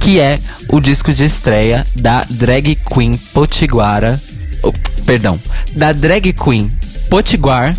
que 0.00 0.20
é 0.20 0.38
o 0.68 0.80
disco 0.80 1.12
de 1.12 1.24
estreia 1.24 1.86
da 1.96 2.24
drag 2.28 2.76
queen 2.76 3.16
Potiguara, 3.32 4.20
oh, 4.62 4.72
perdão, 5.04 5.40
da 5.74 5.92
drag 5.92 6.32
queen 6.32 6.70
Potiguar, 7.08 7.76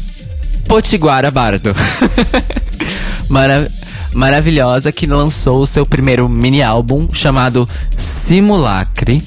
Potiguara 0.68 1.32
Bardo. 1.32 1.74
Mara 3.30 3.68
maravilhosa 4.14 4.92
que 4.92 5.06
lançou 5.06 5.62
o 5.62 5.68
seu 5.68 5.86
primeiro 5.86 6.28
mini 6.30 6.64
álbum 6.64 7.08
chamado 7.12 7.68
Simulacre. 7.98 9.22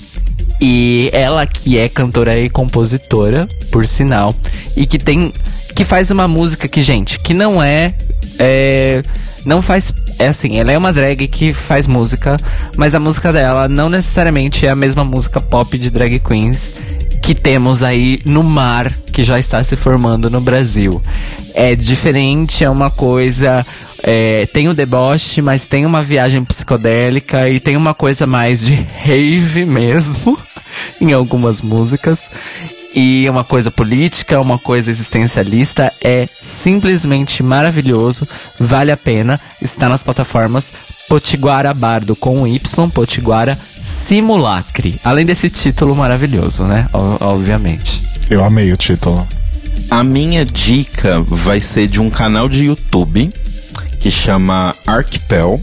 E 0.60 1.08
ela 1.12 1.46
que 1.46 1.78
é 1.78 1.88
cantora 1.88 2.36
e 2.38 2.50
compositora, 2.50 3.48
por 3.70 3.86
sinal, 3.86 4.34
e 4.76 4.86
que 4.86 4.98
tem 4.98 5.32
que 5.74 5.84
faz 5.84 6.10
uma 6.10 6.26
música 6.26 6.66
que, 6.66 6.82
gente, 6.82 7.20
que 7.20 7.32
não 7.32 7.62
é, 7.62 7.94
é 8.40 9.04
não 9.44 9.62
faz 9.62 9.94
é 10.18 10.26
assim, 10.26 10.58
ela 10.58 10.72
é 10.72 10.76
uma 10.76 10.92
drag 10.92 11.28
que 11.28 11.52
faz 11.52 11.86
música, 11.86 12.36
mas 12.76 12.94
a 12.96 12.98
música 12.98 13.32
dela 13.32 13.68
não 13.68 13.88
necessariamente 13.88 14.66
é 14.66 14.70
a 14.70 14.74
mesma 14.74 15.04
música 15.04 15.40
pop 15.40 15.78
de 15.78 15.90
drag 15.90 16.18
queens 16.18 16.74
que 17.22 17.34
temos 17.34 17.82
aí 17.82 18.20
no 18.24 18.42
mar 18.42 18.92
que 19.12 19.22
já 19.22 19.38
está 19.38 19.62
se 19.64 19.76
formando 19.76 20.30
no 20.30 20.40
Brasil. 20.40 21.02
É 21.54 21.74
diferente, 21.74 22.64
é 22.64 22.70
uma 22.70 22.90
coisa. 22.90 23.66
É, 24.02 24.46
tem 24.52 24.68
o 24.68 24.74
deboche, 24.74 25.42
mas 25.42 25.64
tem 25.64 25.84
uma 25.84 26.02
viagem 26.02 26.44
psicodélica 26.44 27.48
e 27.48 27.58
tem 27.58 27.76
uma 27.76 27.94
coisa 27.94 28.26
mais 28.26 28.64
de 28.64 28.74
rave 29.02 29.64
mesmo 29.64 30.38
em 31.00 31.12
algumas 31.12 31.60
músicas. 31.60 32.30
E 32.94 33.28
uma 33.28 33.44
coisa 33.44 33.70
política, 33.70 34.40
uma 34.40 34.58
coisa 34.58 34.90
existencialista 34.90 35.92
é 36.02 36.26
simplesmente 36.26 37.42
maravilhoso, 37.42 38.26
vale 38.58 38.90
a 38.90 38.96
pena, 38.96 39.38
está 39.60 39.88
nas 39.88 40.02
plataformas 40.02 40.72
Potiguara 41.08 41.72
Bardo 41.72 42.16
com 42.16 42.46
Y, 42.46 42.90
Potiguara 42.90 43.56
Simulacre. 43.80 44.98
Além 45.04 45.24
desse 45.24 45.48
título 45.48 45.94
maravilhoso, 45.94 46.64
né? 46.64 46.86
Obviamente. 46.92 48.02
Eu 48.28 48.44
amei 48.44 48.72
o 48.72 48.76
título. 48.76 49.26
A 49.90 50.04
minha 50.04 50.44
dica 50.44 51.20
vai 51.22 51.60
ser 51.60 51.86
de 51.86 52.00
um 52.00 52.10
canal 52.10 52.48
de 52.48 52.64
YouTube 52.64 53.32
que 54.00 54.10
chama 54.10 54.74
Archipel, 54.86 55.62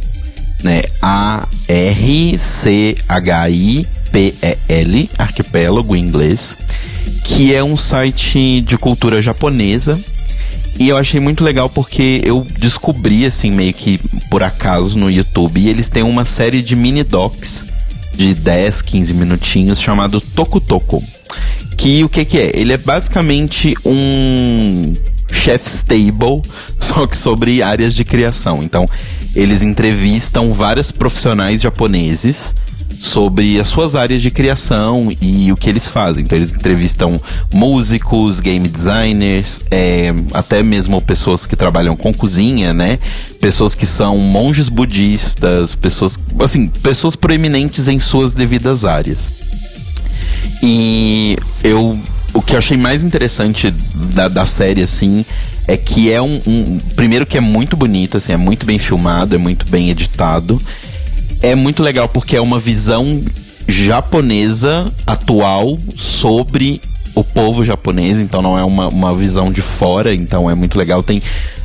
né? 0.64 0.82
A-R-C-H-I-P-E-L, 1.02 2.50
arquipélago 5.18 5.96
em 5.96 6.00
inglês, 6.02 6.58
que 7.24 7.54
é 7.54 7.64
um 7.64 7.78
site 7.78 8.62
de 8.62 8.78
cultura 8.78 9.22
japonesa 9.22 10.00
e 10.78 10.90
eu 10.90 10.98
achei 10.98 11.20
muito 11.20 11.44
legal 11.44 11.70
porque 11.70 12.22
eu 12.24 12.46
descobri, 12.60 13.26
assim, 13.26 13.50
meio 13.50 13.74
que 13.74 13.98
por 14.30 14.44
acaso 14.44 14.98
no 14.98 15.10
YouTube, 15.10 15.60
e 15.60 15.70
eles 15.70 15.88
têm 15.88 16.04
uma 16.04 16.26
série 16.26 16.62
de 16.62 16.76
mini 16.76 17.04
docs 17.04 17.66
de 18.14 18.34
10, 18.34 18.82
15 18.82 19.14
minutinhos 19.14 19.80
chamado 19.80 20.20
Toku 20.20 20.60
Toku. 20.60 21.02
Que 21.78 22.04
o 22.04 22.10
que, 22.10 22.26
que 22.26 22.38
é? 22.38 22.52
Ele 22.54 22.74
é 22.74 22.78
basicamente 22.78 23.74
um 23.86 24.94
chef's 25.32 25.82
table, 25.82 26.42
só 26.78 27.08
que 27.08 27.16
sobre 27.16 27.62
áreas 27.62 27.94
de 27.94 28.04
criação. 28.04 28.62
Então, 28.62 28.86
eles 29.34 29.62
entrevistam 29.62 30.54
vários 30.54 30.92
profissionais 30.92 31.62
japoneses 31.62 32.54
sobre 32.98 33.60
as 33.60 33.68
suas 33.68 33.96
áreas 33.96 34.22
de 34.22 34.32
criação 34.32 35.12
e 35.22 35.52
o 35.52 35.58
que 35.58 35.70
eles 35.70 35.90
fazem. 35.90 36.24
Então 36.24 36.38
eles 36.38 36.54
entrevistam 36.54 37.20
músicos, 37.54 38.40
game 38.40 38.68
designers, 38.68 39.62
é, 39.70 40.14
até 40.34 40.64
mesmo 40.64 41.02
pessoas 41.02 41.46
que 41.46 41.56
trabalham 41.56 41.96
com 41.96 42.14
cozinha, 42.14 42.74
né? 42.74 43.00
Pessoas 43.40 43.76
que 43.76 43.86
são 43.86 44.18
monges 44.18 44.70
budistas, 44.70 45.76
pessoas, 45.76 46.18
assim, 46.40 46.68
pessoas 46.68 47.16
proeminentes 47.16 47.88
em 47.88 48.00
suas 48.00 48.34
devidas 48.34 48.86
áreas. 48.86 49.34
E 50.64 51.38
eu, 51.64 52.00
o 52.34 52.42
que 52.42 52.54
eu 52.54 52.58
achei 52.58 52.78
mais 52.78 53.04
interessante 53.04 53.72
da, 54.14 54.28
da 54.28 54.46
série, 54.46 54.82
assim, 54.82 55.26
é 55.68 55.76
que 55.76 56.12
é 56.12 56.22
um, 56.22 56.42
um, 56.46 56.78
primeiro 56.96 57.26
que 57.26 57.38
é 57.38 57.42
muito 57.42 57.76
bonito, 57.76 58.18
assim, 58.18 58.32
é 58.32 58.38
muito 58.38 58.66
bem 58.66 58.80
filmado, 58.80 59.36
é 59.36 59.38
muito 59.38 59.66
bem 59.70 59.90
editado 59.90 60.62
é 61.42 61.56
muito 61.56 61.84
legal 61.84 62.08
porque 62.10 62.36
é 62.36 62.42
uma 62.42 62.60
visão 62.60 63.24
japonesa 63.68 64.92
atual 65.06 65.78
sobre 65.96 66.82
o 67.16 67.24
povo 67.24 67.64
japonês, 67.64 68.18
então 68.18 68.42
não 68.42 68.60
é 68.60 68.64
uma, 68.64 68.90
uma 68.90 69.16
visão 69.16 69.52
de 69.52 69.62
fora, 69.62 70.14
então 70.14 70.50
é 70.50 70.56
muito 70.56 70.78
legal. 70.78 71.02
Tem. 71.02 71.22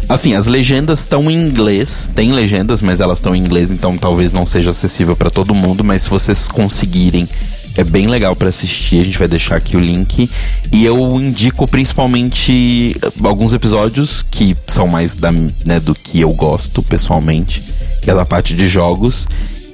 Assim, 0.09 0.35
as 0.35 0.47
legendas 0.47 1.01
estão 1.01 1.31
em 1.31 1.35
inglês, 1.35 2.11
tem 2.15 2.33
legendas, 2.33 2.83
mas 2.83 3.01
elas 3.01 3.19
estão 3.19 3.35
em 3.35 3.41
inglês, 3.41 3.71
então 3.71 3.97
talvez 3.99 4.33
não 4.33 4.47
seja 4.47 4.71
acessível 4.71 5.15
para 5.15 5.31
todo 5.31 5.55
mundo, 5.55 5.85
mas 5.85 6.03
se 6.03 6.11
vocês 6.11 6.49
conseguirem, 6.49 7.29
é 7.77 7.85
bem 7.85 8.07
legal 8.07 8.35
para 8.35 8.49
assistir, 8.49 9.01
a 9.01 9.05
gente 9.05 9.19
vai 9.19 9.29
deixar 9.29 9.57
aqui 9.57 9.77
o 9.77 9.81
link. 9.81 10.29
E 10.73 10.85
eu 10.85 10.99
indico 11.21 11.67
principalmente 11.67 12.97
alguns 13.23 13.53
episódios 13.53 14.25
que 14.29 14.57
são 14.67 14.87
mais 14.87 15.15
da, 15.15 15.31
né, 15.33 15.79
do 15.81 15.95
que 15.95 16.21
eu 16.21 16.31
gosto 16.33 16.83
pessoalmente, 16.83 17.63
que 18.01 18.11
é 18.11 18.15
da 18.15 18.27
parte 18.27 18.55
de 18.55 18.69
jogos 18.69 19.29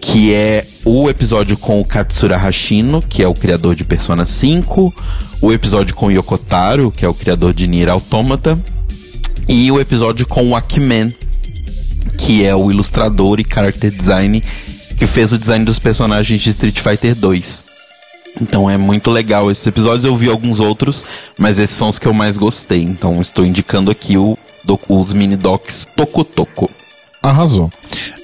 que 0.07 0.33
é 0.33 0.65
o 0.85 1.11
episódio 1.11 1.59
com 1.59 1.81
o 1.81 1.85
Katsura 1.85 2.37
Hashino, 2.37 3.03
que 3.03 3.25
é 3.25 3.29
o 3.29 3.35
criador 3.35 3.75
de 3.75 3.83
Persona 3.83 4.25
5, 4.25 4.95
o 5.43 5.53
episódio 5.53 5.97
com 5.97 6.07
o 6.07 6.13
Yokotaro, 6.13 6.93
que 6.93 7.05
é 7.05 7.09
o 7.09 7.13
criador 7.13 7.53
de 7.53 7.67
Nier 7.67 7.91
Automata, 7.91 8.57
e 9.49 9.71
o 9.71 9.81
episódio 9.81 10.25
com 10.25 10.49
o 10.49 10.55
Akiman, 10.55 11.13
que 12.17 12.45
é 12.45 12.55
o 12.55 12.71
ilustrador 12.71 13.41
e 13.41 13.47
character 13.53 13.91
design 13.91 14.43
que 14.97 15.09
fez 15.09 15.33
o 15.33 15.39
design 15.39 15.65
dos 15.65 15.81
personagens 15.81 16.41
de 16.41 16.51
Street 16.51 16.79
Fighter 16.79 17.15
2. 17.17 17.65
Então 18.41 18.71
é 18.71 18.77
muito 18.77 19.11
legal 19.11 19.51
esses 19.51 19.67
episódios. 19.67 20.05
Eu 20.05 20.17
vi 20.17 20.31
alguns 20.31 20.61
outros, 20.61 21.05
mas 21.37 21.59
esses 21.59 21.77
são 21.77 21.89
os 21.89 21.99
que 21.99 22.07
eu 22.07 22.15
mais 22.15 22.39
gostei. 22.39 22.83
Então 22.83 23.21
estou 23.21 23.45
indicando 23.45 23.91
aqui 23.91 24.17
o, 24.17 24.39
os 24.89 25.13
mini 25.13 25.37
docs 25.37 25.85
Toco 25.97 26.25
Toco. 26.25 26.71
Arrasou. 27.29 27.68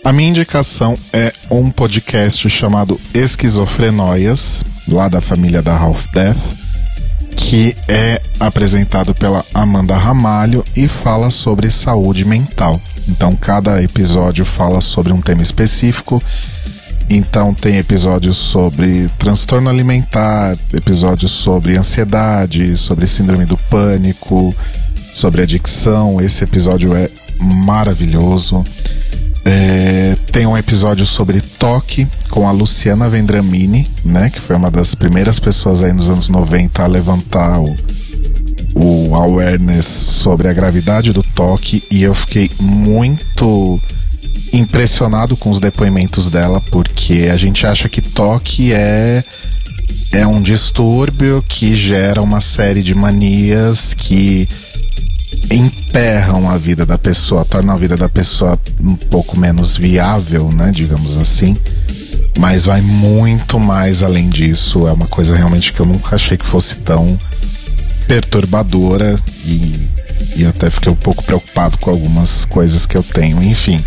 A 0.05 0.13
minha 0.13 0.29
indicação 0.29 0.97
é 1.13 1.33
um 1.51 1.71
podcast 1.71 2.49
chamado 2.49 3.01
Esquizofrenóias, 3.13 4.65
lá 4.89 5.09
da 5.09 5.21
família 5.21 5.61
da 5.61 5.77
Half 5.77 6.07
Death, 6.13 6.39
que 7.37 7.77
é 7.89 8.23
apresentado 8.39 9.13
pela 9.13 9.45
Amanda 9.53 9.97
Ramalho 9.97 10.65
e 10.77 10.87
fala 10.87 11.31
sobre 11.31 11.69
saúde 11.69 12.25
mental. 12.25 12.81
Então, 13.09 13.35
cada 13.35 13.83
episódio 13.83 14.45
fala 14.45 14.81
sobre 14.81 15.13
um 15.13 15.21
tema 15.21 15.43
específico. 15.43 16.23
Então, 17.11 17.53
tem 17.53 17.79
episódios 17.79 18.37
sobre 18.37 19.11
transtorno 19.19 19.69
alimentar, 19.69 20.57
episódios 20.73 21.33
sobre 21.33 21.77
ansiedade, 21.77 22.77
sobre 22.77 23.09
síndrome 23.09 23.47
do 23.47 23.57
pânico, 23.57 24.55
sobre 25.13 25.43
adicção. 25.43 26.21
Esse 26.21 26.45
episódio 26.45 26.95
é 26.95 27.11
maravilhoso. 27.43 28.65
É, 29.45 30.17
tem 30.31 30.47
um 30.47 30.57
episódio 30.57 31.05
sobre 31.05 31.41
toque 31.41 32.07
com 32.31 32.49
a 32.49 32.53
Luciana 32.53 33.09
Vendramini, 33.09 33.91
né? 34.05 34.31
Que 34.31 34.41
foi 34.41 34.55
uma 34.55 34.71
das 34.71 34.95
primeiras 34.95 35.39
pessoas 35.39 35.83
aí 35.83 35.93
nos 35.93 36.09
anos 36.09 36.29
90 36.29 36.83
a 36.83 36.87
levantar 36.87 37.61
o, 37.61 37.77
o 38.75 39.15
awareness 39.17 39.85
sobre 39.85 40.49
a 40.49 40.53
gravidade 40.53 41.13
do 41.13 41.23
toque. 41.23 41.83
E 41.91 42.03
eu 42.03 42.15
fiquei 42.15 42.51
muito 42.61 43.81
impressionado 44.53 45.37
com 45.37 45.51
os 45.51 45.59
depoimentos 45.59 46.29
dela, 46.29 46.61
porque 46.71 47.29
a 47.33 47.37
gente 47.37 47.67
acha 47.67 47.89
que 47.89 48.01
toque 48.01 48.73
é 48.73 49.25
é 50.13 50.27
um 50.27 50.43
distúrbio 50.43 51.43
que 51.49 51.75
gera 51.75 52.21
uma 52.21 52.41
série 52.41 52.83
de 52.83 52.95
manias 52.95 53.95
que 53.95 54.47
emperram 55.51 56.49
a 56.49 56.57
vida 56.57 56.87
da 56.87 56.97
pessoa, 56.97 57.45
tornam 57.45 57.75
a 57.75 57.79
vida 57.79 57.97
da 57.97 58.09
pessoa 58.09 58.59
um 58.81 58.95
pouco 58.95 59.39
menos 59.39 59.77
viável, 59.77 60.51
né, 60.51 60.71
digamos 60.75 61.17
assim. 61.19 61.57
Mas 62.39 62.65
vai 62.65 62.81
muito 62.81 63.61
mais 63.61 64.03
além 64.03 64.29
disso. 64.29 64.87
É 64.89 64.93
uma 64.93 65.07
coisa 65.07 65.37
realmente 65.37 65.73
que 65.73 65.81
eu 65.81 65.87
nunca 65.87 66.17
achei 66.17 66.37
que 66.37 66.47
fosse 66.47 66.77
tão 66.77 67.19
perturbadora 68.07 69.17
e, 69.45 69.89
e 70.37 70.47
até 70.47 70.71
fiquei 70.71 70.91
um 70.91 70.97
pouco 70.97 71.23
preocupado 71.23 71.79
com 71.79 71.91
algumas 71.91 72.45
coisas 72.45 72.87
que 72.87 72.97
eu 72.97 73.03
tenho. 73.03 73.43
Enfim, 73.43 73.81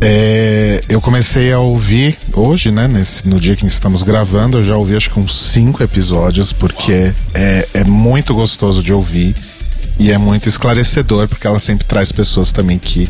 é, 0.00 0.82
eu 0.88 1.00
comecei 1.00 1.52
a 1.52 1.58
ouvir 1.58 2.16
hoje, 2.32 2.70
né? 2.70 2.86
Nesse, 2.86 3.26
no 3.26 3.40
dia 3.40 3.56
que 3.56 3.66
estamos 3.66 4.02
gravando, 4.02 4.58
eu 4.58 4.64
já 4.64 4.76
ouvi 4.76 4.96
acho 4.96 5.10
que 5.10 5.18
uns 5.18 5.34
cinco 5.34 5.82
episódios, 5.82 6.52
porque 6.52 7.12
é, 7.32 7.68
é 7.74 7.84
muito 7.84 8.34
gostoso 8.34 8.82
de 8.82 8.92
ouvir. 8.92 9.34
E 9.98 10.10
é 10.10 10.18
muito 10.18 10.48
esclarecedor, 10.48 11.28
porque 11.28 11.46
ela 11.46 11.60
sempre 11.60 11.84
traz 11.86 12.10
pessoas 12.10 12.50
também 12.50 12.78
que, 12.78 13.08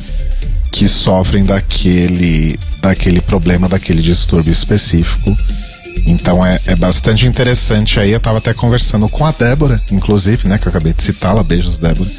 que 0.70 0.86
sofrem 0.86 1.44
daquele, 1.44 2.58
daquele 2.80 3.20
problema, 3.20 3.68
daquele 3.68 4.02
distúrbio 4.02 4.52
específico. 4.52 5.36
Então 6.06 6.44
é, 6.44 6.60
é 6.66 6.76
bastante 6.76 7.26
interessante 7.26 7.98
aí. 7.98 8.10
Eu 8.10 8.20
tava 8.20 8.38
até 8.38 8.52
conversando 8.52 9.08
com 9.08 9.24
a 9.24 9.32
Débora, 9.32 9.80
inclusive, 9.90 10.46
né? 10.48 10.58
Que 10.58 10.66
eu 10.66 10.70
acabei 10.70 10.92
de 10.92 11.02
citá-la. 11.02 11.42
Beijos, 11.42 11.78
Débora. 11.78 12.10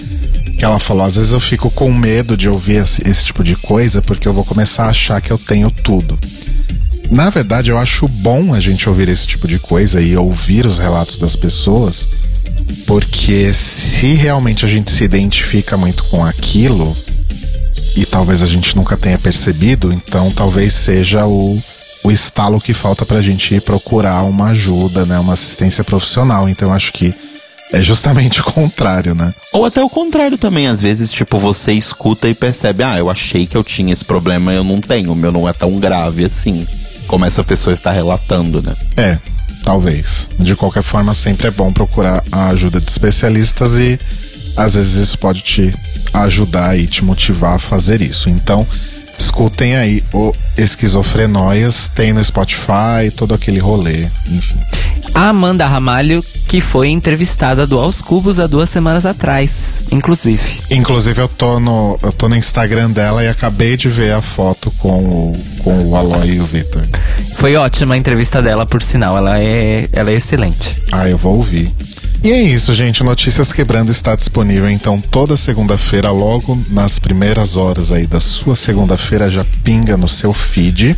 Que 0.58 0.66
ela 0.66 0.80
falou: 0.80 1.04
às 1.04 1.16
vezes 1.16 1.34
eu 1.34 1.40
fico 1.40 1.70
com 1.70 1.92
medo 1.92 2.36
de 2.36 2.50
ouvir 2.50 2.78
esse, 2.78 3.08
esse 3.08 3.26
tipo 3.26 3.44
de 3.44 3.56
coisa 3.56 4.02
porque 4.02 4.28
eu 4.28 4.34
vou 4.34 4.44
começar 4.46 4.86
a 4.86 4.90
achar 4.90 5.22
que 5.22 5.32
eu 5.32 5.38
tenho 5.38 5.70
tudo. 5.70 6.18
Na 7.12 7.30
verdade, 7.30 7.70
eu 7.70 7.78
acho 7.78 8.08
bom 8.08 8.54
a 8.54 8.60
gente 8.60 8.90
ouvir 8.90 9.10
esse 9.10 9.28
tipo 9.28 9.48
de 9.48 9.60
coisa 9.60 10.02
e 10.02 10.18
ouvir 10.18 10.66
os 10.66 10.80
relatos 10.80 11.20
das 11.20 11.36
pessoas, 11.36 12.10
porque 12.86 13.54
se 13.54 14.14
realmente 14.14 14.66
a 14.66 14.68
gente 14.68 14.92
se 14.92 15.04
identifica 15.04 15.78
muito 15.78 16.04
com 16.06 16.24
aquilo, 16.24 16.96
e 17.96 18.06
talvez 18.06 18.44
a 18.44 18.46
gente 18.46 18.76
nunca 18.76 18.98
tenha 18.98 19.18
percebido, 19.18 19.94
então 19.94 20.30
talvez 20.32 20.74
seja 20.74 21.26
o, 21.26 21.58
o 22.04 22.12
estalo 22.12 22.60
que 22.60 22.74
falta 22.74 23.06
pra 23.06 23.22
gente 23.22 23.56
ir 23.56 23.62
procurar 23.62 24.24
uma 24.24 24.50
ajuda, 24.50 25.06
né? 25.06 25.18
Uma 25.18 25.34
assistência 25.34 25.84
profissional. 25.84 26.50
Então 26.50 26.74
acho 26.74 26.92
que 26.92 27.14
é 27.72 27.82
justamente 27.82 28.42
o 28.42 28.44
contrário, 28.44 29.16
né? 29.16 29.34
Ou 29.54 29.66
até 29.66 29.82
o 29.82 29.90
contrário 29.90 30.38
também, 30.38 30.68
às 30.68 30.82
vezes, 30.82 31.12
tipo, 31.12 31.40
você 31.40 31.72
escuta 31.72 32.28
e 32.28 32.36
percebe, 32.36 32.84
ah, 32.84 32.98
eu 32.98 33.10
achei 33.10 33.48
que 33.48 33.56
eu 33.56 33.64
tinha 33.64 33.94
esse 33.94 34.04
problema, 34.04 34.52
eu 34.52 34.64
não 34.64 34.82
tenho, 34.82 35.14
o 35.14 35.16
meu 35.16 35.32
não 35.32 35.48
é 35.48 35.54
tão 35.54 35.80
grave 35.80 36.26
assim 36.26 36.68
como 37.08 37.24
essa 37.24 37.44
pessoa 37.44 37.74
está 37.74 37.92
relatando, 37.92 38.62
né? 38.62 38.74
É, 38.98 39.18
talvez. 39.66 40.30
De 40.40 40.56
qualquer 40.56 40.84
forma, 40.84 41.14
sempre 41.14 41.48
é 41.48 41.52
bom 41.52 41.74
procurar 41.74 42.24
a 42.32 42.50
ajuda 42.50 42.80
de 42.80 42.90
especialistas 42.90 43.78
e 43.78 44.00
às 44.56 44.76
vezes 44.76 44.94
isso 44.94 45.18
pode 45.18 45.42
te 45.42 45.74
ajudar 46.14 46.78
e 46.78 46.88
te 46.88 47.04
motivar 47.04 47.56
a 47.56 47.60
fazer 47.60 48.02
isso. 48.02 48.30
Então, 48.30 48.66
escutem 49.18 49.76
aí 49.76 50.04
o 50.14 50.32
Esquizofrenóias, 50.56 51.90
tem 51.94 52.14
no 52.14 52.24
Spotify, 52.24 53.12
todo 53.16 53.34
aquele 53.34 53.60
rolê, 53.60 54.08
enfim. 54.28 54.60
A 55.16 55.30
Amanda 55.30 55.66
Ramalho, 55.66 56.22
que 56.46 56.60
foi 56.60 56.90
entrevistada 56.90 57.66
do 57.66 57.80
Aos 57.80 58.02
Cubos 58.02 58.38
há 58.38 58.48
duas 58.48 58.70
semanas 58.70 59.06
atrás, 59.06 59.82
inclusive. 59.90 60.60
Inclusive, 60.70 61.22
eu 61.22 61.30
tô 61.30 61.58
no, 61.58 61.98
eu 62.04 62.12
tô 62.12 62.28
no 62.28 62.36
Instagram 62.36 62.92
dela 62.92 63.24
e 63.24 63.30
acabei 63.30 63.78
de 63.78 63.88
ver 63.88 64.12
a 64.12 64.22
foto 64.22 64.70
com 64.72 65.00
o, 65.00 65.44
com 65.64 65.88
o 65.88 65.96
Aloy 65.96 66.32
e 66.32 66.40
o 66.42 66.46
Victor. 66.46 66.82
Foi 67.38 67.56
ótima 67.56 67.96
a 67.96 67.98
entrevista 67.98 68.42
dela, 68.42 68.66
por 68.66 68.84
sinal. 68.84 69.18
Ela 69.18 69.40
é, 69.40 69.88
ela 69.94 70.12
é 70.12 70.16
excelente. 70.16 70.84
Ah, 70.92 71.08
eu 71.08 71.18
vou 71.18 71.38
ouvir. 71.38 71.72
E 72.22 72.34
é 72.34 72.42
isso, 72.42 72.74
gente. 72.74 73.02
Notícias 73.02 73.54
Quebrando 73.54 73.92
está 73.92 74.18
disponível 74.18 74.70
então 74.70 75.00
toda 75.00 75.38
segunda-feira, 75.38 76.12
logo 76.12 76.62
nas 76.70 77.00
primeiras 77.00 77.56
horas 77.56 77.90
aí 77.90 78.06
da 78.06 78.20
sua 78.20 78.56
segunda-feira, 78.56 79.32
já 79.32 79.46
pinga 79.64 79.96
no 79.96 80.10
seu 80.10 80.34
feed. 80.34 80.98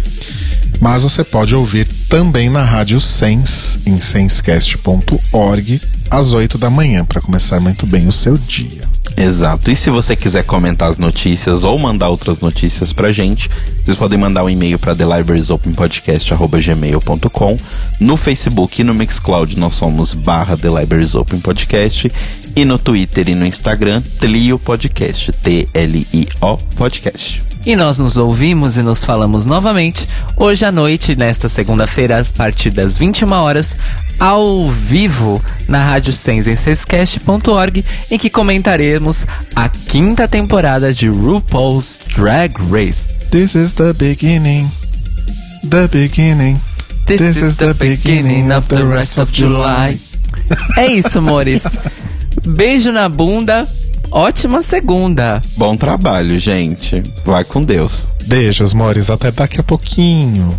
Mas 0.80 1.04
você 1.04 1.24
pode 1.24 1.56
ouvir 1.56 1.86
também 2.10 2.50
na 2.50 2.64
Rádio 2.64 3.02
Sens, 3.02 3.80
em 3.86 4.00
senscast.org, 4.00 5.82
às 6.10 6.34
8 6.34 6.58
da 6.58 6.70
manhã, 6.70 7.04
para 7.04 7.22
começar 7.22 7.60
muito 7.60 7.86
bem 7.86 8.08
o 8.08 8.12
seu 8.12 8.38
dia. 8.38 8.88
Exato. 9.18 9.72
E 9.72 9.76
se 9.76 9.90
você 9.90 10.16
quiser 10.16 10.44
comentar 10.44 10.92
as 10.92 11.00
notícias 11.00 11.64
ou 11.64 11.80
mandar 11.80 12.10
outras 12.10 12.40
notícias 12.40 12.94
pra 12.94 13.12
gente, 13.12 13.50
vocês 13.84 13.98
podem 13.98 14.20
mandar 14.20 14.44
um 14.44 14.50
e-mail 14.50 14.78
para 14.78 14.96
thelibrariesopenpodcast.gmail.com 14.96 17.58
No 18.00 18.16
Facebook 18.16 18.80
e 18.80 18.84
no 18.84 18.94
Mixcloud 18.94 19.58
nós 19.58 19.74
somos 19.74 20.14
barra 20.14 20.56
The 20.56 20.70
Libraries 20.70 21.16
Open 21.16 21.40
Podcast 21.40 22.12
e 22.56 22.64
no 22.64 22.78
Twitter 22.78 23.30
e 23.30 23.36
no 23.36 23.48
Instagram 23.48 24.04
Tlio 24.20 24.60
Podcast, 24.60 25.32
T-L-I-O 25.32 26.58
Podcast. 26.76 27.57
E 27.68 27.76
nós 27.76 28.00
nos 28.00 28.16
ouvimos 28.16 28.78
e 28.78 28.82
nos 28.82 29.04
falamos 29.04 29.46
novamente 29.46 30.08
hoje 30.38 30.64
à 30.64 30.72
noite, 30.72 31.18
nesta 31.18 31.50
segunda-feira, 31.50 32.18
a 32.18 32.24
partir 32.24 32.70
das 32.70 32.98
21 32.98 33.30
horas, 33.34 33.76
ao 34.18 34.70
vivo 34.70 35.44
na 35.68 35.84
Rádio 35.84 36.14
Sensensescast.org, 36.14 37.84
em 38.10 38.18
que 38.18 38.30
comentaremos 38.30 39.28
a 39.54 39.68
quinta 39.68 40.30
temporada 40.30 40.94
de 40.94 41.10
RuPaul's 41.10 42.00
Drag 42.16 42.56
Race. 42.72 43.10
This 43.32 43.54
is 43.54 43.74
the 43.74 43.92
beginning. 43.92 44.72
The 45.70 45.90
beginning. 45.90 46.62
This, 47.06 47.36
is 47.36 47.58
the 47.58 47.74
beginning 47.74 48.50
of 48.54 48.70
the 48.70 48.86
rest 48.86 49.18
of 49.18 49.30
July. 49.34 50.00
É 50.78 50.88
isso, 50.88 51.20
amores. 51.20 51.78
Beijo 52.48 52.94
na 52.94 53.10
bunda. 53.10 53.68
Ótima 54.12 54.62
segunda. 54.62 55.42
Bom 55.58 55.76
trabalho, 55.76 56.40
gente. 56.40 57.04
Vai 57.26 57.44
com 57.44 57.62
Deus. 57.62 58.12
Beijos, 58.26 58.74
Mores. 58.74 59.10
Até 59.10 59.32
daqui 59.32 59.60
a 59.60 59.64
pouquinho. 59.64 60.58